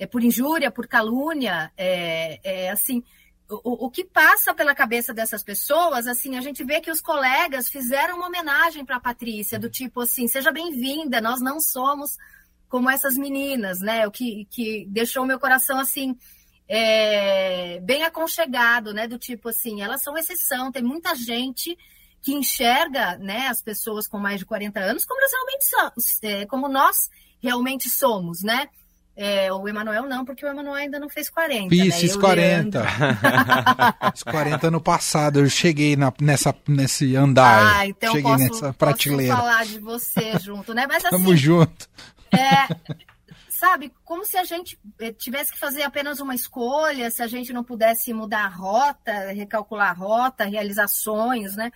é, 0.00 0.06
por 0.06 0.24
injúria, 0.24 0.70
por 0.70 0.88
calúnia, 0.88 1.70
é, 1.76 2.40
é 2.42 2.70
assim, 2.70 3.04
o, 3.50 3.86
o, 3.86 3.90
que 3.90 4.02
passa 4.02 4.54
pela 4.54 4.74
cabeça 4.74 5.12
dessas 5.12 5.42
pessoas, 5.42 6.06
assim, 6.06 6.38
a 6.38 6.40
gente 6.40 6.64
vê 6.64 6.80
que 6.80 6.90
os 6.90 7.02
colegas 7.02 7.68
fizeram 7.68 8.16
uma 8.16 8.28
homenagem 8.28 8.82
para 8.82 8.96
a 8.96 9.00
Patrícia, 9.00 9.58
do 9.58 9.68
tipo 9.68 10.00
assim, 10.00 10.26
seja 10.26 10.50
bem-vinda, 10.50 11.20
nós 11.20 11.42
não 11.42 11.60
somos 11.60 12.16
como 12.66 12.88
essas 12.88 13.14
meninas, 13.16 13.80
né? 13.80 14.06
O 14.06 14.10
que, 14.10 14.46
que 14.50 14.86
deixou 14.88 15.26
meu 15.26 15.38
coração 15.38 15.78
assim 15.78 16.16
é, 16.66 17.78
bem 17.80 18.02
aconchegado, 18.02 18.94
né? 18.94 19.06
Do 19.06 19.18
tipo 19.18 19.50
assim, 19.50 19.82
elas 19.82 20.02
são 20.02 20.16
exceção, 20.16 20.72
tem 20.72 20.82
muita 20.82 21.14
gente 21.14 21.76
que 22.22 22.32
enxerga 22.32 23.18
né, 23.18 23.48
as 23.48 23.60
pessoas 23.60 24.06
com 24.06 24.18
mais 24.18 24.38
de 24.38 24.46
40 24.46 24.78
anos 24.80 25.04
como 25.04 25.20
realmente 25.20 25.64
somos, 25.64 26.22
é, 26.22 26.46
como 26.46 26.68
nós 26.68 27.10
realmente 27.42 27.90
somos, 27.90 28.42
né? 28.42 28.68
É, 29.22 29.52
o 29.52 29.68
Emanuel 29.68 30.06
não, 30.06 30.24
porque 30.24 30.46
o 30.46 30.48
Emanuel 30.48 30.76
ainda 30.76 30.98
não 30.98 31.10
fez 31.10 31.28
40. 31.28 31.68
Fiz, 31.68 31.84
né? 31.84 31.90
fiz 31.90 32.16
40. 32.16 32.82
fiz 34.14 34.22
40 34.22 34.70
no 34.70 34.80
passado, 34.80 35.40
eu 35.40 35.50
cheguei 35.50 35.94
na, 35.94 36.10
nessa, 36.18 36.56
nesse 36.66 37.14
andar. 37.16 37.80
Ah, 37.80 37.86
então 37.86 38.12
cheguei 38.12 38.22
posso, 38.22 38.44
nessa 38.44 38.72
prateleira. 38.72 39.34
posso 39.34 39.46
falar 39.46 39.66
de 39.66 39.78
você 39.78 40.38
junto, 40.40 40.72
né? 40.72 40.86
Mas 40.88 41.04
assim, 41.04 41.18
Tamo 41.18 41.36
junto. 41.36 41.86
É, 42.32 42.94
sabe, 43.50 43.92
como 44.06 44.24
se 44.24 44.38
a 44.38 44.44
gente 44.44 44.80
eh, 44.98 45.12
tivesse 45.12 45.52
que 45.52 45.58
fazer 45.58 45.82
apenas 45.82 46.18
uma 46.20 46.34
escolha, 46.34 47.10
se 47.10 47.22
a 47.22 47.26
gente 47.26 47.52
não 47.52 47.62
pudesse 47.62 48.14
mudar 48.14 48.46
a 48.46 48.48
rota, 48.48 49.32
recalcular 49.34 49.90
a 49.90 49.92
rota, 49.92 50.46
realizar 50.46 50.88
sonhos, 50.88 51.56
né? 51.56 51.70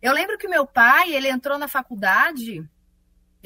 Eu 0.00 0.12
lembro 0.12 0.38
que 0.38 0.46
meu 0.46 0.64
pai, 0.64 1.12
ele 1.12 1.28
entrou 1.28 1.58
na 1.58 1.66
faculdade 1.66 2.64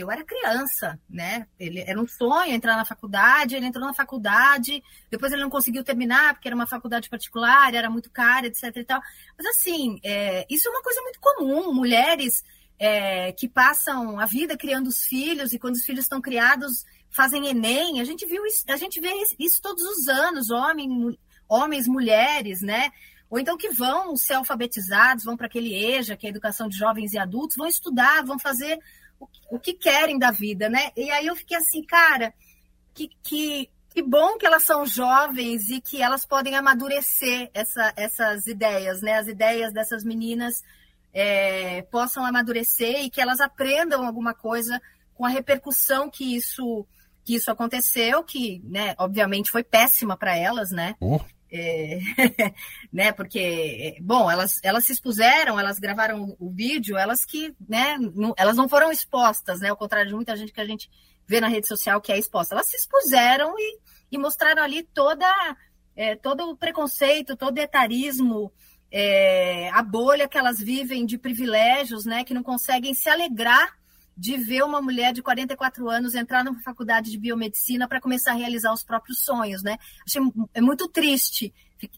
eu 0.00 0.10
era 0.10 0.24
criança, 0.24 0.98
né? 1.08 1.46
Ele 1.58 1.80
era 1.80 2.00
um 2.00 2.06
sonho 2.06 2.52
entrar 2.52 2.76
na 2.76 2.84
faculdade, 2.84 3.56
ele 3.56 3.66
entrou 3.66 3.84
na 3.84 3.92
faculdade, 3.92 4.82
depois 5.10 5.32
ele 5.32 5.42
não 5.42 5.50
conseguiu 5.50 5.82
terminar 5.82 6.34
porque 6.34 6.48
era 6.48 6.54
uma 6.54 6.66
faculdade 6.66 7.08
particular, 7.08 7.74
era 7.74 7.90
muito 7.90 8.10
cara, 8.10 8.46
etc. 8.46 8.64
E 8.76 8.84
tal. 8.84 9.00
Mas 9.36 9.46
assim, 9.48 9.98
é, 10.04 10.46
isso 10.48 10.68
é 10.68 10.70
uma 10.70 10.82
coisa 10.82 11.02
muito 11.02 11.20
comum. 11.20 11.72
Mulheres 11.72 12.44
é, 12.78 13.32
que 13.32 13.48
passam 13.48 14.20
a 14.20 14.26
vida 14.26 14.56
criando 14.56 14.86
os 14.86 15.02
filhos 15.02 15.52
e 15.52 15.58
quando 15.58 15.74
os 15.74 15.84
filhos 15.84 16.04
estão 16.04 16.20
criados 16.20 16.84
fazem 17.10 17.48
Enem, 17.48 18.00
a 18.00 18.04
gente 18.04 18.26
viu 18.26 18.44
isso, 18.46 18.64
a 18.68 18.76
gente 18.76 19.00
vê 19.00 19.10
isso 19.38 19.60
todos 19.60 19.82
os 19.82 20.08
anos, 20.08 20.50
homem, 20.50 21.18
homens, 21.48 21.88
mulheres, 21.88 22.60
né? 22.60 22.90
Ou 23.30 23.38
então 23.38 23.58
que 23.58 23.70
vão 23.70 24.16
ser 24.16 24.34
alfabetizados, 24.34 25.24
vão 25.24 25.36
para 25.36 25.46
aquele 25.46 25.74
EJA, 25.74 26.16
que 26.16 26.26
é 26.26 26.28
a 26.28 26.30
educação 26.30 26.68
de 26.68 26.76
jovens 26.76 27.12
e 27.12 27.18
adultos, 27.18 27.56
vão 27.56 27.66
estudar, 27.66 28.24
vão 28.24 28.38
fazer 28.38 28.78
o, 29.50 29.58
que 29.58 29.72
querem 29.72 30.18
da 30.18 30.30
vida, 30.30 30.68
né? 30.68 30.90
E 30.96 31.10
aí 31.10 31.26
eu 31.26 31.36
fiquei 31.36 31.56
assim, 31.56 31.82
cara, 31.84 32.32
que, 32.94 33.10
que, 33.22 33.70
que 33.90 34.02
bom 34.02 34.36
que 34.36 34.46
elas 34.46 34.64
são 34.64 34.86
jovens 34.86 35.68
e 35.70 35.80
que 35.80 36.02
elas 36.02 36.26
podem 36.26 36.54
amadurecer 36.54 37.50
essa, 37.54 37.92
essas 37.96 38.46
ideias, 38.46 39.00
né? 39.00 39.14
As 39.14 39.26
ideias 39.26 39.72
dessas 39.72 40.04
meninas 40.04 40.62
é, 41.12 41.82
possam 41.82 42.24
amadurecer 42.24 43.04
e 43.04 43.10
que 43.10 43.20
elas 43.20 43.40
aprendam 43.40 44.06
alguma 44.06 44.34
coisa 44.34 44.80
com 45.14 45.24
a 45.24 45.28
repercussão 45.28 46.10
que 46.10 46.36
isso 46.36 46.86
que 47.24 47.34
isso 47.34 47.50
aconteceu, 47.50 48.24
que, 48.24 48.62
né, 48.64 48.94
obviamente 48.96 49.50
foi 49.50 49.62
péssima 49.62 50.16
para 50.16 50.34
elas, 50.34 50.70
né? 50.70 50.96
Oh. 50.98 51.20
É, 51.50 51.98
né, 52.92 53.12
porque, 53.12 53.96
bom, 54.00 54.30
elas, 54.30 54.60
elas 54.62 54.84
se 54.84 54.92
expuseram, 54.92 55.58
elas 55.58 55.78
gravaram 55.78 56.36
o 56.38 56.50
vídeo, 56.50 56.96
elas 56.96 57.24
que, 57.24 57.54
né, 57.66 57.96
não, 58.14 58.34
elas 58.36 58.56
não 58.56 58.68
foram 58.68 58.92
expostas, 58.92 59.60
né, 59.60 59.70
ao 59.70 59.76
contrário 59.76 60.08
de 60.08 60.14
muita 60.14 60.36
gente 60.36 60.52
que 60.52 60.60
a 60.60 60.66
gente 60.66 60.90
vê 61.26 61.40
na 61.40 61.48
rede 61.48 61.66
social 61.66 62.00
que 62.00 62.12
é 62.12 62.18
exposta, 62.18 62.54
elas 62.54 62.68
se 62.68 62.76
expuseram 62.76 63.54
e, 63.58 63.78
e 64.12 64.18
mostraram 64.18 64.62
ali 64.62 64.82
toda, 64.82 65.26
é, 65.96 66.16
todo 66.16 66.50
o 66.50 66.56
preconceito, 66.56 67.36
todo 67.36 67.56
o 67.56 67.60
etarismo, 67.60 68.52
é, 68.90 69.70
a 69.70 69.82
bolha 69.82 70.28
que 70.28 70.36
elas 70.36 70.58
vivem 70.58 71.06
de 71.06 71.16
privilégios, 71.16 72.04
né, 72.04 72.24
que 72.24 72.34
não 72.34 72.42
conseguem 72.42 72.92
se 72.92 73.08
alegrar 73.08 73.77
de 74.18 74.36
ver 74.36 74.64
uma 74.64 74.82
mulher 74.82 75.12
de 75.12 75.22
44 75.22 75.88
anos 75.88 76.16
entrar 76.16 76.44
numa 76.44 76.60
faculdade 76.60 77.08
de 77.08 77.18
biomedicina 77.18 77.86
para 77.86 78.00
começar 78.00 78.32
a 78.32 78.34
realizar 78.34 78.72
os 78.72 78.82
próprios 78.82 79.20
sonhos, 79.20 79.62
né? 79.62 79.78
Achei 80.04 80.20
é 80.52 80.60
muito 80.60 80.88
triste. 80.88 81.54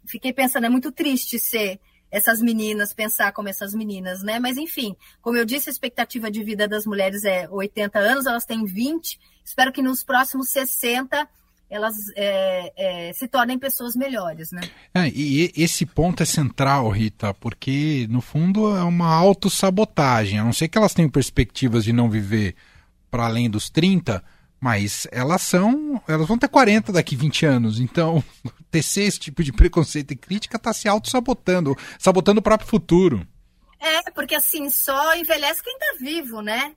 Fiquei 0.07 0.31
pensando, 0.31 0.67
é 0.67 0.69
muito 0.69 0.93
triste 0.93 1.39
ser 1.39 1.81
essas 2.11 2.43
meninas, 2.43 2.93
pensar 2.93 3.33
como 3.33 3.49
essas 3.49 3.73
meninas, 3.73 4.23
né? 4.23 4.39
Mas 4.39 4.59
enfim, 4.59 4.95
como 5.23 5.39
eu 5.39 5.47
disse, 5.47 5.71
a 5.71 5.73
expectativa 5.73 6.31
de 6.31 6.45
vida 6.45 6.69
das 6.69 6.85
mulheres 6.85 7.25
é 7.25 7.49
80 7.49 7.99
anos, 7.99 8.27
elas 8.27 8.45
têm 8.45 8.67
20. 8.67 9.19
Espero 9.43 9.73
que 9.73 9.81
nos 9.81 10.05
próximos 10.05 10.51
60 10.51 11.27
elas 11.71 11.95
é, 12.17 12.73
é, 12.77 13.13
se 13.13 13.29
tornem 13.29 13.57
pessoas 13.57 13.95
melhores, 13.95 14.51
né? 14.51 14.61
É, 14.93 15.09
e 15.09 15.53
esse 15.57 15.87
ponto 15.87 16.21
é 16.21 16.27
central, 16.27 16.91
Rita, 16.91 17.33
porque 17.35 18.09
no 18.11 18.21
fundo 18.21 18.77
é 18.77 18.83
uma 18.83 19.15
autossabotagem. 19.15 20.41
A 20.41 20.45
não 20.45 20.53
ser 20.53 20.67
que 20.67 20.77
elas 20.77 20.93
tenham 20.93 21.09
perspectivas 21.09 21.85
de 21.85 21.93
não 21.93 22.11
viver 22.11 22.57
para 23.09 23.27
além 23.27 23.49
dos 23.49 23.71
30, 23.71 24.23
mas 24.61 25.07
elas 25.13 25.43
são. 25.43 26.03
Elas 26.09 26.27
vão 26.27 26.37
ter 26.37 26.49
40 26.49 26.93
daqui 26.93 27.15
20 27.15 27.47
anos. 27.47 27.79
Então, 27.79 28.23
tecer 28.69 29.05
esse 29.05 29.21
tipo 29.21 29.45
de 29.45 29.53
preconceito 29.53 30.11
e 30.11 30.17
crítica 30.17 30.57
está 30.57 30.73
se 30.73 30.89
autossabotando, 30.89 31.77
sabotando 32.01 32.41
o 32.41 32.43
próprio 32.43 32.69
futuro. 32.69 33.25
É, 33.79 34.11
porque 34.11 34.35
assim, 34.35 34.69
só 34.69 35.15
envelhece 35.15 35.63
quem 35.63 35.73
está 35.75 36.05
vivo, 36.05 36.43
né? 36.43 36.75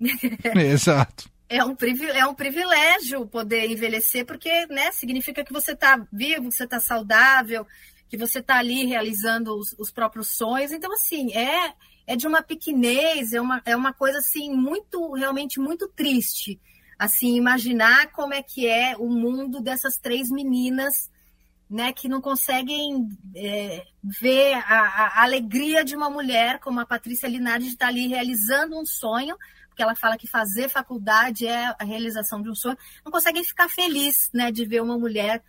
Exato 0.56 1.31
é 1.52 1.64
um, 1.64 1.76
é 2.14 2.26
um 2.26 2.34
privilégio 2.34 3.26
poder 3.26 3.70
envelhecer, 3.70 4.24
porque 4.24 4.66
né, 4.66 4.90
significa 4.92 5.44
que 5.44 5.52
você 5.52 5.72
está 5.72 6.02
vivo, 6.10 6.48
que 6.48 6.56
você 6.56 6.64
está 6.64 6.80
saudável, 6.80 7.66
que 8.08 8.16
você 8.16 8.38
está 8.38 8.58
ali 8.58 8.86
realizando 8.86 9.54
os, 9.54 9.74
os, 9.78 9.90
próprios 9.90 10.28
sonhos. 10.28 10.72
Então, 10.72 10.90
assim, 10.92 11.30
é, 11.34 11.74
é 12.06 12.16
de 12.16 12.26
uma 12.26 12.42
pequenez, 12.42 13.34
é 13.34 13.40
uma, 13.40 13.60
é 13.66 13.76
uma 13.76 13.92
coisa 13.92 14.18
assim 14.18 14.50
muito, 14.50 15.12
realmente 15.12 15.60
muito 15.60 15.86
triste. 15.88 16.58
Assim, 16.98 17.36
imaginar 17.36 18.12
como 18.12 18.32
é 18.32 18.42
que 18.42 18.66
é 18.66 18.96
o 18.96 19.10
mundo 19.10 19.60
dessas 19.60 19.98
três 19.98 20.30
meninas 20.30 21.10
né, 21.68 21.92
que 21.92 22.08
não 22.08 22.20
conseguem 22.20 23.08
é, 23.34 23.84
ver 24.02 24.54
a, 24.54 25.18
a, 25.18 25.22
alegria 25.22 25.82
de 25.82 25.96
uma 25.96 26.08
mulher 26.08 26.60
como 26.60 26.80
a 26.80 26.86
Patrícia 26.86 27.26
Linardi 27.26 27.68
estar 27.68 27.88
ali 27.88 28.08
realizando 28.08 28.78
um 28.78 28.84
sonho, 28.84 29.36
porque 29.82 29.84
ela 29.84 29.94
fala 29.96 30.16
que 30.16 30.26
fazer 30.26 30.68
faculdade 30.68 31.46
é 31.46 31.74
a 31.78 31.84
realização 31.84 32.40
de 32.40 32.48
um 32.48 32.54
sonho, 32.54 32.78
não 33.04 33.10
conseguem 33.10 33.44
ficar 33.44 33.68
feliz 33.68 34.30
né, 34.32 34.50
de 34.50 34.64
ver 34.64 34.80
uma 34.80 34.96
mulher 34.96 35.42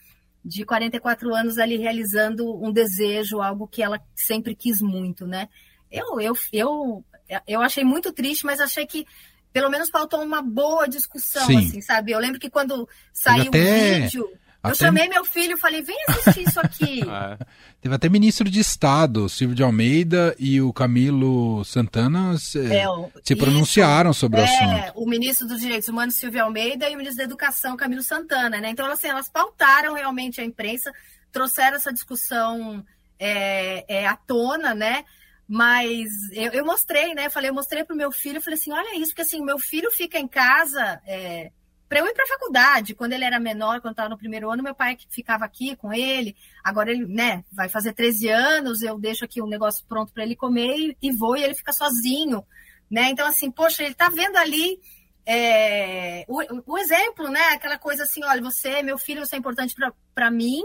de 0.43 0.65
44 0.65 1.33
anos 1.33 1.57
ali 1.57 1.77
realizando 1.77 2.53
um 2.61 2.71
desejo, 2.71 3.41
algo 3.41 3.67
que 3.67 3.81
ela 3.81 4.01
sempre 4.15 4.55
quis 4.55 4.81
muito, 4.81 5.25
né? 5.25 5.47
Eu, 5.89 6.19
eu, 6.19 6.33
eu, 6.51 7.05
eu 7.47 7.61
achei 7.61 7.83
muito 7.83 8.11
triste, 8.11 8.45
mas 8.45 8.59
achei 8.59 8.85
que 8.85 9.05
pelo 9.53 9.69
menos 9.69 9.89
faltou 9.89 10.21
uma 10.21 10.41
boa 10.41 10.87
discussão, 10.87 11.45
Sim. 11.45 11.57
assim, 11.59 11.81
sabe? 11.81 12.11
Eu 12.11 12.19
lembro 12.19 12.39
que 12.39 12.49
quando 12.49 12.89
saiu 13.13 13.49
até... 13.49 13.59
o 13.59 14.01
vídeo 14.01 14.29
eu 14.63 14.69
até... 14.69 14.85
chamei 14.85 15.07
meu 15.09 15.25
filho 15.25 15.55
e 15.55 15.59
falei, 15.59 15.81
vem 15.81 15.97
assistir 16.07 16.47
isso 16.47 16.59
aqui. 16.59 17.03
É. 17.13 17.37
Teve 17.81 17.95
até 17.95 18.07
ministro 18.07 18.49
de 18.49 18.59
Estado, 18.59 19.27
Silvio 19.27 19.55
de 19.55 19.61
Almeida 19.61 20.35
e 20.39 20.61
o 20.61 20.71
Camilo 20.71 21.63
Santana 21.65 22.37
se, 22.37 22.59
é, 22.73 22.85
se 23.21 23.35
pronunciaram 23.35 24.11
isso, 24.11 24.21
sobre 24.21 24.39
o 24.39 24.43
é, 24.43 24.45
assunto. 24.45 24.99
O 24.99 25.07
ministro 25.07 25.47
dos 25.47 25.59
Direitos 25.59 25.89
Humanos, 25.89 26.15
Silvio 26.15 26.43
Almeida, 26.43 26.89
e 26.89 26.95
o 26.95 26.97
ministro 26.97 27.17
da 27.17 27.25
Educação, 27.25 27.75
Camilo 27.75 28.01
Santana, 28.01 28.59
né? 28.59 28.69
Então, 28.69 28.89
assim, 28.89 29.07
elas 29.07 29.29
pautaram 29.29 29.93
realmente 29.93 30.39
a 30.39 30.45
imprensa, 30.45 30.91
trouxeram 31.31 31.75
essa 31.75 31.91
discussão 31.91 32.83
é, 33.19 33.85
é 33.87 34.07
à 34.07 34.15
tona, 34.15 34.73
né? 34.73 35.03
Mas 35.47 36.07
eu, 36.31 36.51
eu, 36.51 36.65
mostrei, 36.65 37.13
né? 37.13 37.29
Falei, 37.29 37.49
eu 37.49 37.53
mostrei 37.53 37.83
para 37.83 37.93
o 37.93 37.97
meu 37.97 38.11
filho, 38.11 38.37
eu 38.37 38.41
falei 38.41 38.57
assim, 38.57 38.71
olha 38.71 38.97
isso, 38.97 39.09
porque 39.09 39.21
assim, 39.21 39.43
meu 39.43 39.59
filho 39.59 39.91
fica 39.91 40.17
em 40.17 40.27
casa 40.27 41.01
é, 41.05 41.51
para 41.93 41.99
eu 41.99 42.07
ir 42.07 42.13
para 42.15 42.23
a 42.23 42.27
faculdade. 42.27 42.95
Quando 42.95 43.13
ele 43.13 43.23
era 43.23 43.39
menor, 43.39 43.79
quando 43.79 43.91
estava 43.91 44.09
no 44.09 44.17
primeiro 44.17 44.49
ano, 44.49 44.63
meu 44.63 44.73
pai 44.73 44.97
ficava 45.09 45.45
aqui 45.45 45.75
com 45.75 45.93
ele. 45.93 46.35
Agora 46.63 46.89
ele, 46.89 47.05
né, 47.05 47.45
vai 47.51 47.69
fazer 47.69 47.93
13 47.93 48.29
anos, 48.29 48.81
eu 48.81 48.97
deixo 48.97 49.23
aqui 49.23 49.39
um 49.39 49.47
negócio 49.47 49.85
pronto 49.87 50.11
para 50.11 50.23
ele 50.23 50.35
comer 50.35 50.97
e, 50.99 51.11
vou 51.11 51.37
e 51.37 51.43
ele 51.43 51.53
fica 51.53 51.71
sozinho, 51.71 52.43
né? 52.89 53.11
Então 53.11 53.27
assim, 53.27 53.51
poxa, 53.51 53.83
ele 53.83 53.91
está 53.91 54.09
vendo 54.09 54.37
ali 54.37 54.79
é, 55.23 56.25
o, 56.27 56.41
o, 56.73 56.77
exemplo, 56.79 57.29
né? 57.29 57.49
Aquela 57.49 57.77
coisa 57.77 58.05
assim, 58.05 58.23
olha, 58.23 58.41
você, 58.41 58.81
meu 58.81 58.97
filho, 58.97 59.23
você 59.23 59.35
é 59.35 59.39
importante 59.39 59.75
para 60.15 60.31
mim, 60.31 60.63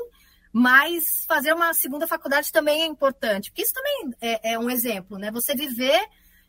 mas 0.50 1.26
fazer 1.28 1.52
uma 1.52 1.75
segunda 1.75 2.06
faculdade 2.06 2.50
também 2.50 2.85
é 2.85 2.87
importante, 2.87 3.50
porque 3.50 3.64
isso 3.64 3.75
também 3.75 4.14
é, 4.18 4.54
é 4.54 4.58
um 4.58 4.70
exemplo, 4.70 5.18
né? 5.18 5.30
Você 5.30 5.54
viver 5.54 6.00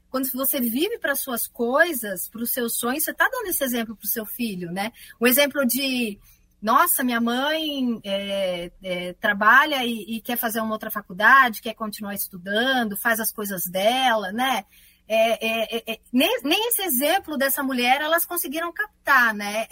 quando 0.10 0.30
você 0.32 0.60
vive 0.60 0.98
para 1.00 1.16
suas 1.16 1.48
coisas, 1.48 2.28
para 2.28 2.42
os 2.42 2.52
seus 2.52 2.78
sonhos, 2.78 3.04
você 3.04 3.12
está 3.12 3.28
dando 3.30 3.48
esse 3.48 3.64
exemplo 3.64 3.96
para 3.96 4.06
o 4.06 4.10
seu 4.10 4.26
filho, 4.26 4.72
né? 4.72 4.92
O 5.20 5.28
exemplo 5.28 5.66
de, 5.66 6.20
nossa, 6.62 7.04
minha 7.04 7.22
mãe 7.22 8.00
é, 8.04 8.72
é, 8.84 9.14
trabalha 9.14 9.86
e, 9.86 10.18
e, 10.18 10.22
quer 10.22 10.38
fazer 10.38 10.60
uma 10.60 10.74
outra 10.74 10.92
faculdade, 10.92 11.62
quer 11.62 11.74
continuar 11.74 12.16
estudando, 12.16 12.98
faz 12.98 13.20
as 13.20 13.32
coisas 13.32 13.66
dela, 13.66 14.32
né? 14.32 14.66
É, 15.12 15.48
é, 15.48 15.78
é, 15.78 15.94
é 15.94 16.00
nem, 16.14 16.40
nem, 16.44 16.68
esse 16.68 16.84
exemplo 16.84 17.36
dessa 17.36 17.64
mulher 17.64 18.00
elas 18.00 18.28
conseguiram 18.28 18.72
captar, 18.72 19.34
né? 19.34 19.66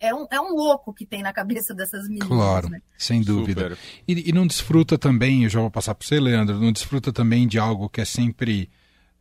É, 0.00 0.12
um, 0.12 0.26
é 0.30 0.40
um 0.40 0.52
louco 0.52 0.92
que 0.92 1.06
tem 1.06 1.22
na 1.22 1.32
cabeça 1.32 1.72
dessas 1.72 2.08
meninas. 2.08 2.26
Claro, 2.26 2.68
né? 2.68 2.80
sem 2.98 3.22
dúvida. 3.22 3.78
E, 4.08 4.30
e 4.30 4.32
não 4.32 4.46
desfruta 4.46 4.98
também, 4.98 5.44
eu 5.44 5.50
já 5.50 5.60
vou 5.60 5.70
passar 5.70 5.94
para 5.94 6.04
você, 6.04 6.18
Leandro, 6.18 6.58
não 6.58 6.72
desfruta 6.72 7.12
também 7.12 7.46
de 7.46 7.56
algo 7.56 7.88
que 7.88 8.00
é 8.00 8.04
sempre 8.04 8.68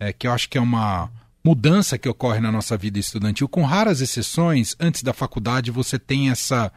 é, 0.03 0.13
que 0.13 0.27
eu 0.27 0.31
acho 0.31 0.49
que 0.49 0.57
é 0.57 0.61
uma 0.61 1.09
mudança 1.43 1.97
que 1.97 2.07
ocorre 2.07 2.39
na 2.39 2.51
nossa 2.51 2.77
vida 2.77 2.99
estudantil. 2.99 3.47
Com 3.47 3.63
raras 3.63 4.01
exceções, 4.01 4.75
antes 4.79 5.03
da 5.03 5.13
faculdade 5.13 5.71
você 5.71 5.97
tem 5.99 6.29
essa 6.29 6.71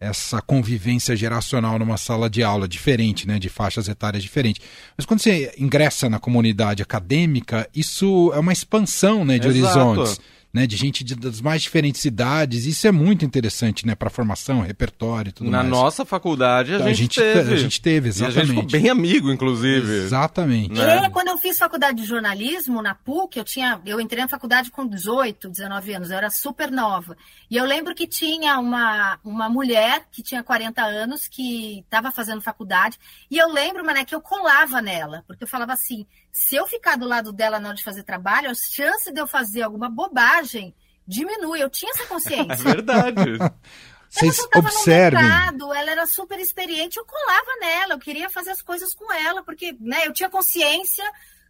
essa 0.00 0.42
convivência 0.42 1.16
geracional 1.16 1.78
numa 1.78 1.96
sala 1.96 2.28
de 2.28 2.42
aula 2.42 2.68
diferente, 2.68 3.26
né, 3.26 3.38
de 3.38 3.48
faixas 3.48 3.88
etárias 3.88 4.22
diferentes. 4.22 4.60
Mas 4.98 5.06
quando 5.06 5.20
você 5.20 5.54
ingressa 5.56 6.10
na 6.10 6.18
comunidade 6.18 6.82
acadêmica, 6.82 7.66
isso 7.74 8.30
é 8.34 8.38
uma 8.38 8.52
expansão, 8.52 9.24
né, 9.24 9.38
de 9.38 9.48
Exato. 9.48 9.78
horizontes 9.78 10.20
né, 10.54 10.68
de 10.68 10.76
gente 10.76 11.02
de, 11.02 11.16
das 11.16 11.40
mais 11.40 11.62
diferentes 11.62 12.04
idades. 12.04 12.64
Isso 12.64 12.86
é 12.86 12.92
muito 12.92 13.24
interessante, 13.24 13.84
né, 13.84 13.96
para 13.96 14.08
formação, 14.08 14.60
repertório 14.60 15.30
e 15.30 15.32
tudo 15.32 15.50
Na 15.50 15.58
mais. 15.58 15.70
Na 15.70 15.76
nossa 15.76 16.04
faculdade 16.04 16.72
a, 16.72 16.76
então, 16.76 16.94
gente, 16.94 17.20
a 17.20 17.24
gente 17.24 17.34
teve. 17.34 17.54
A 17.54 17.56
gente 17.56 17.80
teve, 17.80 18.08
exatamente. 18.10 18.36
E 18.36 18.40
a 18.40 18.44
gente 18.44 18.54
ficou 18.54 18.80
bem 18.80 18.88
amigo, 18.88 19.32
inclusive. 19.32 19.92
Exatamente. 19.92 20.72
Né? 20.72 21.06
E 21.06 21.10
quando 21.10 21.28
eu 21.28 21.38
fiz 21.38 21.58
faculdade 21.58 22.00
de 22.00 22.06
jornalismo 22.06 22.80
na 22.80 22.94
PUC, 22.94 23.36
eu 23.36 23.44
tinha, 23.44 23.80
eu 23.84 24.00
entrei 24.00 24.22
na 24.22 24.28
faculdade 24.28 24.70
com 24.70 24.86
18, 24.86 25.48
19 25.48 25.94
anos, 25.94 26.10
eu 26.10 26.16
era 26.16 26.30
super 26.30 26.70
nova. 26.70 27.16
E 27.50 27.56
eu 27.56 27.64
lembro 27.64 27.92
que 27.92 28.06
tinha 28.06 28.56
uma, 28.60 29.18
uma 29.24 29.48
mulher 29.48 30.06
que 30.12 30.22
tinha 30.22 30.44
40 30.44 30.80
anos 30.82 31.26
que 31.26 31.80
estava 31.80 32.12
fazendo 32.12 32.40
faculdade, 32.40 32.96
e 33.28 33.36
eu 33.36 33.52
lembro, 33.52 33.84
mané, 33.84 34.04
que 34.04 34.14
eu 34.14 34.20
colava 34.20 34.80
nela, 34.80 35.24
porque 35.26 35.42
eu 35.42 35.48
falava 35.48 35.72
assim, 35.72 36.06
se 36.34 36.56
eu 36.56 36.66
ficar 36.66 36.96
do 36.96 37.06
lado 37.06 37.32
dela 37.32 37.60
na 37.60 37.68
hora 37.68 37.76
de 37.76 37.84
fazer 37.84 38.02
trabalho, 38.02 38.50
a 38.50 38.54
chance 38.54 39.12
de 39.12 39.20
eu 39.20 39.26
fazer 39.26 39.62
alguma 39.62 39.88
bobagem 39.88 40.74
diminui. 41.06 41.62
Eu 41.62 41.70
tinha 41.70 41.92
essa 41.92 42.06
consciência. 42.06 42.56
É 42.58 42.72
verdade. 42.74 43.20
Vocês 44.10 44.40
observem. 44.56 45.22
Mercado, 45.22 45.72
ela 45.72 45.90
era 45.92 46.06
super 46.06 46.38
experiente, 46.40 46.98
eu 46.98 47.04
colava 47.04 47.56
nela, 47.60 47.94
eu 47.94 47.98
queria 48.00 48.28
fazer 48.28 48.50
as 48.50 48.62
coisas 48.62 48.94
com 48.94 49.12
ela, 49.12 49.44
porque 49.44 49.76
né, 49.80 50.06
eu 50.06 50.12
tinha 50.12 50.28
consciência 50.28 51.04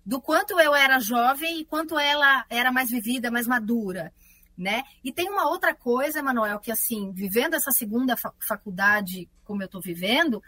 do 0.04 0.20
quanto 0.20 0.58
eu 0.60 0.74
era 0.74 0.98
jovem 0.98 1.60
e 1.60 1.64
quanto 1.64 1.98
ela 1.98 2.44
era 2.50 2.70
mais 2.70 2.90
vivida, 2.90 3.30
mais 3.30 3.46
madura. 3.46 4.12
né? 4.56 4.82
E 5.02 5.10
tem 5.12 5.30
uma 5.30 5.48
outra 5.48 5.74
coisa, 5.74 6.18
Emanuel, 6.18 6.58
que 6.58 6.70
assim, 6.70 7.10
vivendo 7.12 7.54
essa 7.54 7.70
segunda 7.70 8.16
faculdade 8.38 9.28
como 9.44 9.62
eu 9.62 9.66
estou 9.66 9.80
vivendo, 9.80 10.42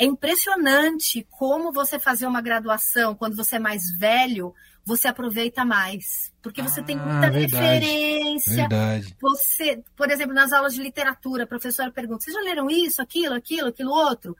é 0.00 0.04
impressionante 0.06 1.26
como 1.30 1.70
você 1.70 1.98
fazer 1.98 2.26
uma 2.26 2.40
graduação 2.40 3.14
quando 3.14 3.36
você 3.36 3.56
é 3.56 3.58
mais 3.58 3.82
velho, 3.98 4.54
você 4.82 5.06
aproveita 5.06 5.62
mais. 5.62 6.32
Porque 6.40 6.62
você 6.62 6.80
ah, 6.80 6.84
tem 6.84 6.96
muita 6.96 7.30
verdade, 7.30 7.84
referência. 7.84 8.66
Verdade. 8.66 9.16
Você, 9.20 9.84
por 9.94 10.10
exemplo, 10.10 10.34
nas 10.34 10.54
aulas 10.54 10.74
de 10.74 10.82
literatura, 10.82 11.44
a 11.44 11.46
professora 11.46 11.90
pergunta: 11.90 12.24
vocês 12.24 12.34
já 12.34 12.40
leram 12.40 12.70
isso, 12.70 13.02
aquilo, 13.02 13.34
aquilo, 13.34 13.68
aquilo 13.68 13.90
outro? 13.90 14.34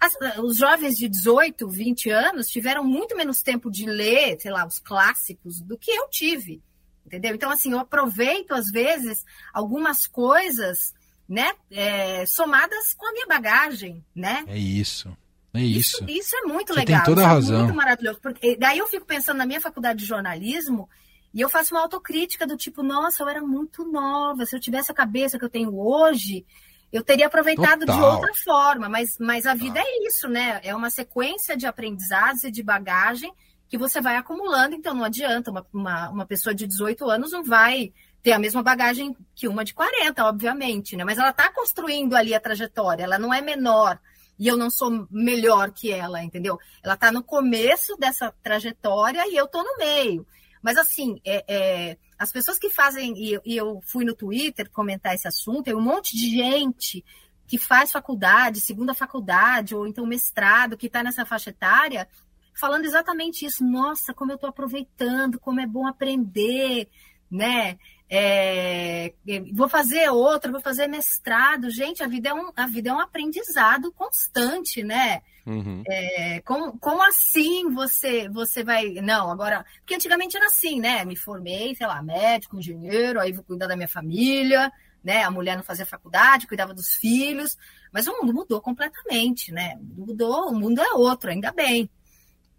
As, 0.00 0.14
os 0.38 0.56
jovens 0.56 0.94
de 0.96 1.10
18, 1.10 1.68
20 1.68 2.08
anos 2.08 2.48
tiveram 2.48 2.82
muito 2.82 3.14
menos 3.14 3.42
tempo 3.42 3.70
de 3.70 3.84
ler, 3.84 4.40
sei 4.40 4.50
lá, 4.50 4.66
os 4.66 4.78
clássicos 4.78 5.60
do 5.60 5.76
que 5.76 5.90
eu 5.90 6.08
tive. 6.08 6.62
Entendeu? 7.04 7.34
Então, 7.34 7.50
assim, 7.50 7.72
eu 7.72 7.80
aproveito, 7.80 8.52
às 8.52 8.70
vezes, 8.70 9.26
algumas 9.52 10.06
coisas 10.06 10.94
né, 11.32 11.54
é, 11.70 12.26
somadas 12.26 12.92
com 12.92 13.06
a 13.08 13.12
minha 13.12 13.26
bagagem, 13.26 14.04
né? 14.14 14.44
É 14.46 14.58
isso. 14.58 15.16
É 15.54 15.62
isso. 15.62 16.04
Isso, 16.04 16.10
isso 16.10 16.36
é 16.36 16.42
muito 16.42 16.74
Você 16.74 16.80
legal. 16.80 16.98
Tem 16.98 17.14
toda 17.14 17.22
a 17.22 17.24
é 17.24 17.26
razão. 17.28 17.58
muito 17.60 17.74
maravilhoso. 17.74 18.20
Porque 18.20 18.54
daí 18.58 18.76
eu 18.76 18.86
fico 18.86 19.06
pensando 19.06 19.38
na 19.38 19.46
minha 19.46 19.60
faculdade 19.60 20.00
de 20.00 20.04
jornalismo 20.04 20.90
e 21.32 21.40
eu 21.40 21.48
faço 21.48 21.74
uma 21.74 21.80
autocrítica 21.80 22.46
do 22.46 22.54
tipo, 22.54 22.82
nossa, 22.82 23.22
eu 23.22 23.28
era 23.30 23.40
muito 23.40 23.82
nova. 23.82 24.44
Se 24.44 24.54
eu 24.54 24.60
tivesse 24.60 24.92
a 24.92 24.94
cabeça 24.94 25.38
que 25.38 25.44
eu 25.44 25.48
tenho 25.48 25.74
hoje, 25.74 26.44
eu 26.92 27.02
teria 27.02 27.28
aproveitado 27.28 27.86
Total. 27.86 27.96
de 27.96 28.02
outra 28.02 28.34
forma. 28.44 28.90
Mas, 28.90 29.16
mas 29.18 29.46
a 29.46 29.54
vida 29.54 29.80
é 29.80 30.06
isso, 30.06 30.28
né? 30.28 30.60
É 30.62 30.76
uma 30.76 30.90
sequência 30.90 31.56
de 31.56 31.66
aprendizados 31.66 32.44
e 32.44 32.50
de 32.50 32.62
bagagem 32.62 33.32
que 33.70 33.78
você 33.78 34.02
vai 34.02 34.16
acumulando. 34.16 34.74
Então 34.74 34.92
não 34.92 35.04
adianta. 35.04 35.50
Uma, 35.50 35.66
uma, 35.72 36.10
uma 36.10 36.26
pessoa 36.26 36.54
de 36.54 36.66
18 36.66 37.08
anos 37.08 37.32
não 37.32 37.42
vai 37.42 37.90
ter 38.22 38.32
a 38.32 38.38
mesma 38.38 38.62
bagagem 38.62 39.16
que 39.34 39.48
uma 39.48 39.64
de 39.64 39.74
40, 39.74 40.24
obviamente, 40.24 40.96
né? 40.96 41.04
Mas 41.04 41.18
ela 41.18 41.30
está 41.30 41.52
construindo 41.52 42.14
ali 42.14 42.34
a 42.34 42.40
trajetória, 42.40 43.04
ela 43.04 43.18
não 43.18 43.34
é 43.34 43.40
menor 43.40 43.98
e 44.38 44.48
eu 44.48 44.56
não 44.56 44.70
sou 44.70 45.06
melhor 45.10 45.72
que 45.72 45.92
ela, 45.92 46.22
entendeu? 46.22 46.58
Ela 46.82 46.94
está 46.94 47.12
no 47.12 47.22
começo 47.22 47.96
dessa 47.96 48.32
trajetória 48.42 49.26
e 49.28 49.36
eu 49.36 49.46
estou 49.46 49.62
no 49.62 49.76
meio. 49.76 50.26
Mas 50.62 50.78
assim, 50.78 51.20
é, 51.24 51.44
é, 51.48 51.98
as 52.18 52.30
pessoas 52.30 52.58
que 52.58 52.70
fazem, 52.70 53.14
e, 53.16 53.40
e 53.44 53.56
eu 53.56 53.80
fui 53.84 54.04
no 54.04 54.14
Twitter 54.14 54.70
comentar 54.70 55.14
esse 55.14 55.26
assunto, 55.26 55.64
tem 55.64 55.74
um 55.74 55.80
monte 55.80 56.16
de 56.16 56.30
gente 56.30 57.04
que 57.46 57.58
faz 57.58 57.90
faculdade, 57.90 58.60
segunda 58.60 58.94
faculdade, 58.94 59.74
ou 59.74 59.86
então 59.86 60.06
mestrado, 60.06 60.76
que 60.76 60.86
está 60.86 61.02
nessa 61.02 61.26
faixa 61.26 61.50
etária, 61.50 62.08
falando 62.54 62.84
exatamente 62.84 63.44
isso. 63.44 63.64
Nossa, 63.64 64.14
como 64.14 64.30
eu 64.30 64.36
estou 64.36 64.48
aproveitando, 64.48 65.40
como 65.40 65.60
é 65.60 65.66
bom 65.66 65.86
aprender, 65.86 66.88
né? 67.30 67.78
É, 68.14 69.14
vou 69.54 69.70
fazer 69.70 70.10
outra, 70.10 70.52
vou 70.52 70.60
fazer 70.60 70.86
mestrado. 70.86 71.70
Gente, 71.70 72.02
a 72.02 72.06
vida 72.06 72.28
é 72.28 72.34
um, 72.34 72.52
a 72.54 72.66
vida 72.66 72.90
é 72.90 72.92
um 72.92 73.00
aprendizado 73.00 73.90
constante, 73.90 74.82
né? 74.82 75.22
Uhum. 75.46 75.82
É, 75.88 76.42
como, 76.42 76.78
como 76.78 77.02
assim 77.02 77.70
você, 77.72 78.28
você 78.28 78.62
vai. 78.62 78.90
Não, 79.00 79.30
agora. 79.30 79.64
Porque 79.78 79.94
antigamente 79.94 80.36
era 80.36 80.44
assim, 80.44 80.78
né? 80.78 81.06
Me 81.06 81.16
formei, 81.16 81.74
sei 81.74 81.86
lá, 81.86 82.02
médico, 82.02 82.58
engenheiro, 82.58 83.18
aí 83.18 83.32
vou 83.32 83.42
cuidar 83.42 83.66
da 83.66 83.76
minha 83.76 83.88
família, 83.88 84.70
né? 85.02 85.22
A 85.22 85.30
mulher 85.30 85.56
não 85.56 85.64
fazia 85.64 85.86
faculdade, 85.86 86.46
cuidava 86.46 86.74
dos 86.74 86.94
filhos. 86.96 87.56
Mas 87.90 88.06
o 88.06 88.12
mundo 88.20 88.34
mudou 88.34 88.60
completamente, 88.60 89.50
né? 89.52 89.78
Mudou, 89.80 90.50
o 90.50 90.54
mundo 90.54 90.82
é 90.82 90.92
outro, 90.92 91.30
ainda 91.30 91.50
bem. 91.50 91.88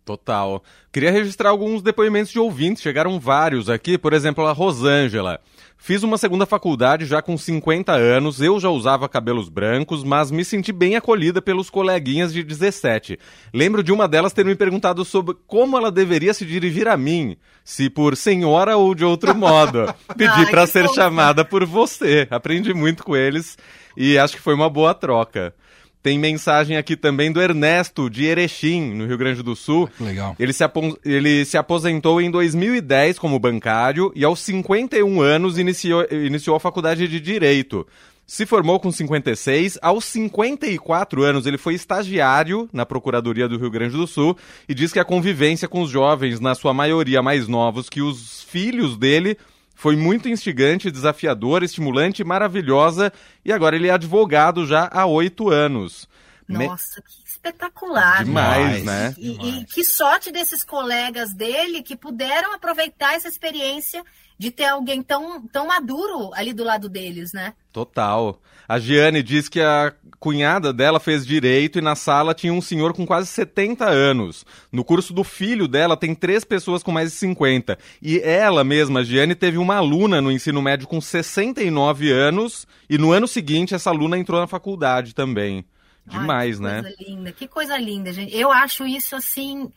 Total. 0.05 0.61
Queria 0.91 1.11
registrar 1.11 1.49
alguns 1.49 1.81
depoimentos 1.81 2.31
de 2.31 2.37
ouvintes, 2.37 2.83
chegaram 2.83 3.19
vários 3.19 3.69
aqui, 3.69 3.97
por 3.97 4.11
exemplo, 4.11 4.45
a 4.45 4.51
Rosângela. 4.51 5.39
Fiz 5.77 6.03
uma 6.03 6.17
segunda 6.17 6.45
faculdade 6.45 7.05
já 7.05 7.21
com 7.21 7.37
50 7.37 7.91
anos, 7.91 8.41
eu 8.41 8.59
já 8.59 8.69
usava 8.69 9.09
cabelos 9.09 9.49
brancos, 9.49 10.03
mas 10.03 10.31
me 10.31 10.45
senti 10.45 10.71
bem 10.71 10.95
acolhida 10.95 11.41
pelos 11.41 11.69
coleguinhas 11.69 12.33
de 12.33 12.43
17. 12.43 13.17
Lembro 13.53 13.83
de 13.83 13.91
uma 13.91 14.07
delas 14.07 14.33
ter 14.33 14.45
me 14.45 14.55
perguntado 14.55 15.03
sobre 15.03 15.35
como 15.47 15.77
ela 15.77 15.91
deveria 15.91 16.33
se 16.33 16.45
dirigir 16.45 16.87
a 16.87 16.95
mim, 16.95 17.35
se 17.63 17.89
por 17.89 18.15
senhora 18.15 18.77
ou 18.77 18.95
de 18.95 19.03
outro 19.03 19.35
modo. 19.35 19.93
Pedi 20.17 20.49
para 20.49 20.67
ser 20.67 20.87
chamada 20.89 21.43
por 21.43 21.65
você. 21.65 22.27
Aprendi 22.29 22.73
muito 22.73 23.03
com 23.03 23.15
eles 23.15 23.57
e 23.95 24.17
acho 24.17 24.35
que 24.35 24.41
foi 24.41 24.53
uma 24.53 24.69
boa 24.69 24.93
troca. 24.93 25.53
Tem 26.03 26.19
mensagem 26.19 26.75
aqui 26.75 26.97
também 26.97 27.31
do 27.31 27.41
Ernesto, 27.41 28.09
de 28.09 28.25
Erechim, 28.25 28.93
no 28.93 29.07
Rio 29.07 29.17
Grande 29.17 29.41
do 29.41 29.55
Sul. 29.55 29.89
Legal. 29.97 30.35
Ele 30.37 30.51
se, 30.51 30.63
ele 31.05 31.45
se 31.45 31.57
aposentou 31.57 32.19
em 32.19 32.29
2010 32.29 33.17
como 33.17 33.39
bancário 33.39 34.11
e 34.13 34.25
aos 34.25 34.41
51 34.41 35.21
anos 35.21 35.57
iniciou, 35.57 36.05
iniciou 36.11 36.57
a 36.57 36.59
faculdade 36.59 37.07
de 37.07 37.21
Direito. 37.21 37.87
Se 38.27 38.45
formou 38.45 38.81
com 38.81 38.91
56, 38.91 39.79
aos 39.81 40.03
54 40.03 41.23
anos 41.23 41.45
ele 41.45 41.57
foi 41.57 41.73
estagiário 41.73 42.67
na 42.73 42.85
Procuradoria 42.85 43.47
do 43.47 43.57
Rio 43.57 43.71
Grande 43.71 43.95
do 43.95 44.05
Sul 44.05 44.37
e 44.67 44.73
diz 44.73 44.91
que 44.91 44.99
a 44.99 45.05
convivência 45.05 45.69
com 45.69 45.81
os 45.81 45.89
jovens, 45.89 46.41
na 46.41 46.53
sua 46.53 46.73
maioria 46.73 47.21
mais 47.21 47.47
novos 47.47 47.89
que 47.89 48.01
os 48.01 48.43
filhos 48.43 48.97
dele, 48.97 49.37
foi 49.83 49.97
muito 49.97 50.29
instigante, 50.29 50.89
desafiadora, 50.89 51.65
estimulante, 51.65 52.23
maravilhosa 52.23 53.11
e 53.43 53.51
agora 53.51 53.75
ele 53.75 53.89
é 53.89 53.91
advogado 53.91 54.65
já 54.65 54.89
há 54.89 55.05
oito 55.05 55.49
anos. 55.49 56.07
Nossa, 56.47 57.01
Me... 57.01 57.03
que 57.05 57.29
espetacular. 57.29 58.23
Demais, 58.23 58.85
né? 58.85 59.09
né? 59.09 59.15
E, 59.17 59.59
e, 59.59 59.65
que 59.65 59.83
sorte 59.83 60.31
desses 60.31 60.63
colegas 60.63 61.33
dele 61.33 61.83
que 61.83 61.97
puderam 61.97 62.53
aproveitar 62.53 63.15
essa 63.15 63.27
experiência 63.27 64.01
de 64.39 64.51
ter 64.51 64.67
alguém 64.67 65.03
tão, 65.03 65.45
tão 65.47 65.67
maduro 65.67 66.33
ali 66.33 66.53
do 66.53 66.63
lado 66.63 66.87
deles, 66.87 67.33
né? 67.33 67.53
Total. 67.73 68.39
A 68.67 68.79
Giane 68.79 69.23
diz 69.23 69.49
que 69.49 69.59
a 69.59 69.93
cunhada 70.19 70.71
dela 70.71 70.99
fez 70.99 71.25
direito 71.25 71.79
e 71.79 71.81
na 71.81 71.95
sala 71.95 72.35
tinha 72.35 72.53
um 72.53 72.61
senhor 72.61 72.93
com 72.93 73.05
quase 73.05 73.27
70 73.27 73.83
anos. 73.89 74.45
No 74.71 74.85
curso 74.85 75.11
do 75.11 75.23
filho 75.23 75.67
dela 75.67 75.97
tem 75.97 76.13
três 76.13 76.45
pessoas 76.45 76.83
com 76.83 76.91
mais 76.91 77.11
de 77.11 77.17
50. 77.17 77.77
E 77.99 78.19
ela 78.19 78.63
mesma, 78.63 78.99
a 78.99 79.03
Giane, 79.03 79.33
teve 79.33 79.57
uma 79.57 79.77
aluna 79.77 80.21
no 80.21 80.31
ensino 80.31 80.61
médio 80.61 80.87
com 80.87 81.01
69 81.01 82.11
anos 82.11 82.67
e 82.87 82.97
no 82.97 83.11
ano 83.11 83.27
seguinte 83.27 83.73
essa 83.73 83.89
aluna 83.89 84.19
entrou 84.19 84.39
na 84.39 84.47
faculdade 84.47 85.15
também. 85.15 85.65
Demais, 86.05 86.61
Ai, 86.61 86.67
que 86.69 86.75
né? 86.75 86.81
Coisa 86.83 87.09
linda, 87.09 87.31
que 87.31 87.47
coisa 87.47 87.77
linda, 87.77 88.13
gente. 88.13 88.37
Eu 88.37 88.51
acho 88.51 88.85
isso 88.85 89.15
assim 89.15 89.71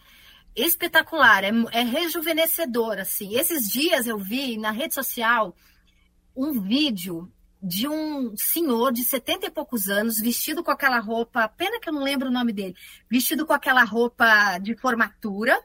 espetacular, 0.54 1.44
é, 1.44 1.50
é 1.72 1.82
rejuvenescedor, 1.82 2.98
assim. 2.98 3.36
Esses 3.38 3.70
dias 3.70 4.06
eu 4.06 4.18
vi 4.18 4.58
na 4.58 4.70
rede 4.70 4.94
social 4.94 5.56
um 6.36 6.60
vídeo 6.60 7.30
de 7.62 7.88
um 7.88 8.36
senhor 8.36 8.92
de 8.92 9.02
setenta 9.02 9.46
e 9.46 9.50
poucos 9.50 9.88
anos, 9.88 10.20
vestido 10.20 10.62
com 10.62 10.70
aquela 10.70 10.98
roupa, 10.98 11.48
pena 11.48 11.80
que 11.80 11.88
eu 11.88 11.92
não 11.92 12.02
lembro 12.02 12.28
o 12.28 12.32
nome 12.32 12.52
dele, 12.52 12.76
vestido 13.10 13.46
com 13.46 13.52
aquela 13.52 13.84
roupa 13.84 14.58
de 14.58 14.76
formatura. 14.76 15.58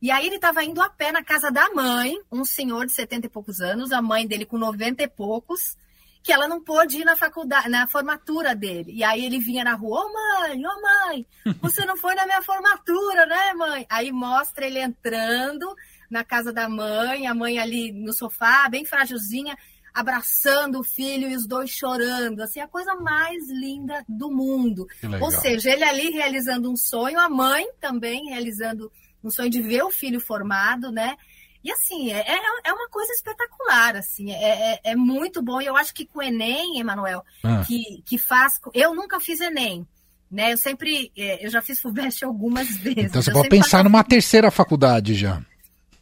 E 0.00 0.10
aí 0.10 0.26
ele 0.26 0.36
estava 0.36 0.62
indo 0.62 0.80
a 0.80 0.88
pé 0.88 1.10
na 1.10 1.24
casa 1.24 1.50
da 1.50 1.70
mãe, 1.70 2.16
um 2.30 2.44
senhor 2.44 2.86
de 2.86 2.92
setenta 2.92 3.26
e 3.26 3.30
poucos 3.30 3.60
anos, 3.60 3.92
a 3.92 4.00
mãe 4.00 4.26
dele 4.26 4.46
com 4.46 4.58
noventa 4.58 5.02
e 5.02 5.08
poucos, 5.08 5.76
que 6.22 6.32
ela 6.32 6.46
não 6.46 6.62
pôde 6.62 6.98
ir 6.98 7.04
na 7.04 7.16
faculdade, 7.16 7.68
na 7.68 7.86
formatura 7.86 8.54
dele. 8.54 8.92
E 8.92 9.02
aí 9.02 9.24
ele 9.24 9.38
vinha 9.38 9.64
na 9.64 9.74
rua, 9.74 10.00
ô 10.00 10.06
oh, 10.06 10.12
mãe, 10.12 10.64
ô 10.64 10.68
oh, 10.68 10.82
mãe, 10.82 11.26
você 11.60 11.84
não 11.84 11.96
foi 11.96 12.14
na 12.14 12.26
minha 12.26 12.42
formatura, 12.42 13.26
né, 13.26 13.54
mãe? 13.54 13.86
Aí 13.88 14.12
mostra 14.12 14.66
ele 14.66 14.78
entrando 14.78 15.74
na 16.10 16.24
casa 16.24 16.52
da 16.52 16.68
mãe, 16.68 17.26
a 17.26 17.34
mãe 17.34 17.58
ali 17.58 17.92
no 17.92 18.12
sofá, 18.12 18.68
bem 18.68 18.84
frágilzinha, 18.84 19.56
abraçando 19.98 20.78
o 20.78 20.84
filho 20.84 21.28
e 21.28 21.34
os 21.34 21.46
dois 21.46 21.70
chorando, 21.70 22.40
assim, 22.40 22.60
a 22.60 22.68
coisa 22.68 22.94
mais 22.94 23.48
linda 23.50 24.04
do 24.08 24.30
mundo. 24.30 24.86
Ou 25.20 25.30
seja, 25.30 25.70
ele 25.70 25.82
ali 25.82 26.10
realizando 26.10 26.70
um 26.70 26.76
sonho, 26.76 27.18
a 27.18 27.28
mãe 27.28 27.66
também 27.80 28.28
realizando 28.28 28.92
um 29.22 29.30
sonho 29.30 29.50
de 29.50 29.60
ver 29.60 29.82
o 29.82 29.90
filho 29.90 30.20
formado, 30.20 30.92
né? 30.92 31.16
E 31.64 31.72
assim, 31.72 32.12
é, 32.12 32.20
é, 32.20 32.38
é 32.66 32.72
uma 32.72 32.88
coisa 32.88 33.12
espetacular, 33.12 33.96
assim, 33.96 34.30
é, 34.30 34.74
é, 34.74 34.80
é, 34.84 34.96
muito 34.96 35.42
bom. 35.42 35.60
E 35.60 35.66
eu 35.66 35.76
acho 35.76 35.92
que 35.92 36.06
com 36.06 36.20
o 36.20 36.22
Enem, 36.22 36.78
Emanuel, 36.78 37.24
ah. 37.42 37.64
que, 37.66 38.02
que 38.06 38.16
faz. 38.16 38.60
Eu 38.72 38.94
nunca 38.94 39.18
fiz 39.18 39.40
Enem. 39.40 39.86
Né? 40.30 40.52
Eu 40.52 40.56
sempre. 40.56 41.10
É, 41.16 41.44
eu 41.44 41.50
já 41.50 41.60
fiz 41.60 41.80
FUVEST 41.80 42.22
algumas 42.24 42.68
vezes. 42.76 43.04
Então 43.06 43.20
você 43.20 43.32
pode 43.32 43.48
pensar 43.48 43.82
numa 43.82 44.04
terceira 44.04 44.50
faculdade 44.50 45.14
já. 45.14 45.42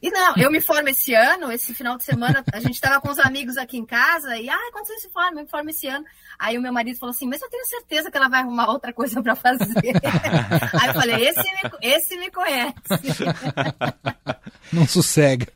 E 0.01 0.11
não, 0.11 0.35
eu 0.37 0.51
me 0.51 0.61
formo 0.61 0.89
esse 0.89 1.15
ano, 1.15 1.51
esse 1.51 1.73
final 1.75 1.97
de 1.97 2.05
semana, 2.05 2.45
a 2.53 2.61
gente 2.61 2.75
estava 2.75 3.01
com 3.01 3.11
os 3.11 3.19
amigos 3.19 3.57
aqui 3.57 3.79
em 3.79 3.87
casa, 3.87 4.37
e, 4.37 4.49
ah, 4.49 4.71
quando 4.71 4.87
você 4.87 4.99
se 4.99 5.11
forma? 5.11 5.41
Eu 5.41 5.45
me 5.45 5.51
formo 5.51 5.71
esse 5.71 5.89
ano. 5.89 6.05
Aí 6.39 6.59
o 6.59 6.61
meu 6.61 6.73
marido 6.73 6.99
falou 6.99 7.15
assim, 7.15 7.27
mas 7.27 7.41
eu 7.41 7.49
tenho 7.49 7.65
certeza 7.65 8.11
que 8.11 8.17
ela 8.17 8.29
vai 8.29 8.41
arrumar 8.41 8.69
outra 8.69 8.93
coisa 8.93 9.23
para 9.23 9.35
fazer. 9.35 9.65
Aí 10.81 10.89
eu 10.89 10.95
falei, 10.95 11.29
esse 11.29 11.41
me, 11.41 11.71
esse 11.81 12.17
me 12.19 12.31
conhece. 12.31 12.75
Não 14.71 14.87
sossega. 14.87 15.47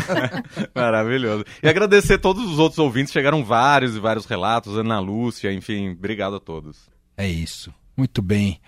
Maravilhoso. 0.74 1.44
E 1.62 1.68
agradecer 1.68 2.18
todos 2.18 2.50
os 2.50 2.58
outros 2.58 2.78
ouvintes, 2.78 3.12
chegaram 3.12 3.44
vários 3.44 3.94
e 3.94 4.00
vários 4.00 4.24
relatos, 4.24 4.76
Ana 4.76 4.98
Lúcia, 4.98 5.52
enfim, 5.52 5.90
obrigado 5.90 6.36
a 6.36 6.40
todos. 6.40 6.88
É 7.16 7.28
isso. 7.28 7.72
Muito 7.96 8.22
bem. 8.22 8.60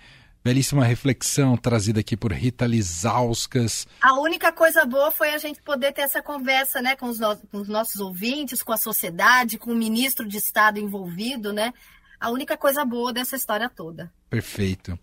Belíssima 0.43 0.85
reflexão 0.85 1.57
trazida 1.57 1.99
aqui 1.99 2.15
por 2.15 2.31
Rita 2.31 2.65
Lizauskas. 2.65 3.85
A 4.01 4.19
única 4.19 4.51
coisa 4.51 4.85
boa 4.85 5.11
foi 5.11 5.33
a 5.33 5.37
gente 5.37 5.61
poder 5.61 5.91
ter 5.91 6.01
essa 6.01 6.21
conversa 6.21 6.81
né, 6.81 6.95
com, 6.95 7.07
os 7.07 7.19
no 7.19 7.35
com 7.51 7.57
os 7.57 7.67
nossos 7.67 7.99
ouvintes, 7.99 8.63
com 8.63 8.71
a 8.71 8.77
sociedade, 8.77 9.57
com 9.57 9.71
o 9.71 9.75
ministro 9.75 10.27
de 10.27 10.37
Estado 10.37 10.79
envolvido, 10.79 11.51
né? 11.51 11.73
A 12.19 12.29
única 12.29 12.57
coisa 12.57 12.85
boa 12.85 13.11
dessa 13.11 13.35
história 13.35 13.69
toda. 13.69 14.11
Perfeito. 14.29 14.97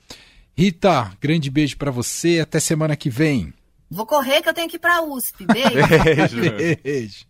Rita, 0.56 1.12
grande 1.20 1.50
beijo 1.50 1.76
para 1.76 1.90
você. 1.90 2.40
Até 2.40 2.58
semana 2.58 2.96
que 2.96 3.10
vem. 3.10 3.52
Vou 3.90 4.06
correr 4.06 4.42
que 4.42 4.48
eu 4.48 4.54
tenho 4.54 4.68
que 4.68 4.76
ir 4.76 4.80
para 4.80 4.96
a 4.96 5.02
USP. 5.02 5.46
Beijo. 5.46 5.70
beijo. 6.04 6.40
beijo. 6.82 7.24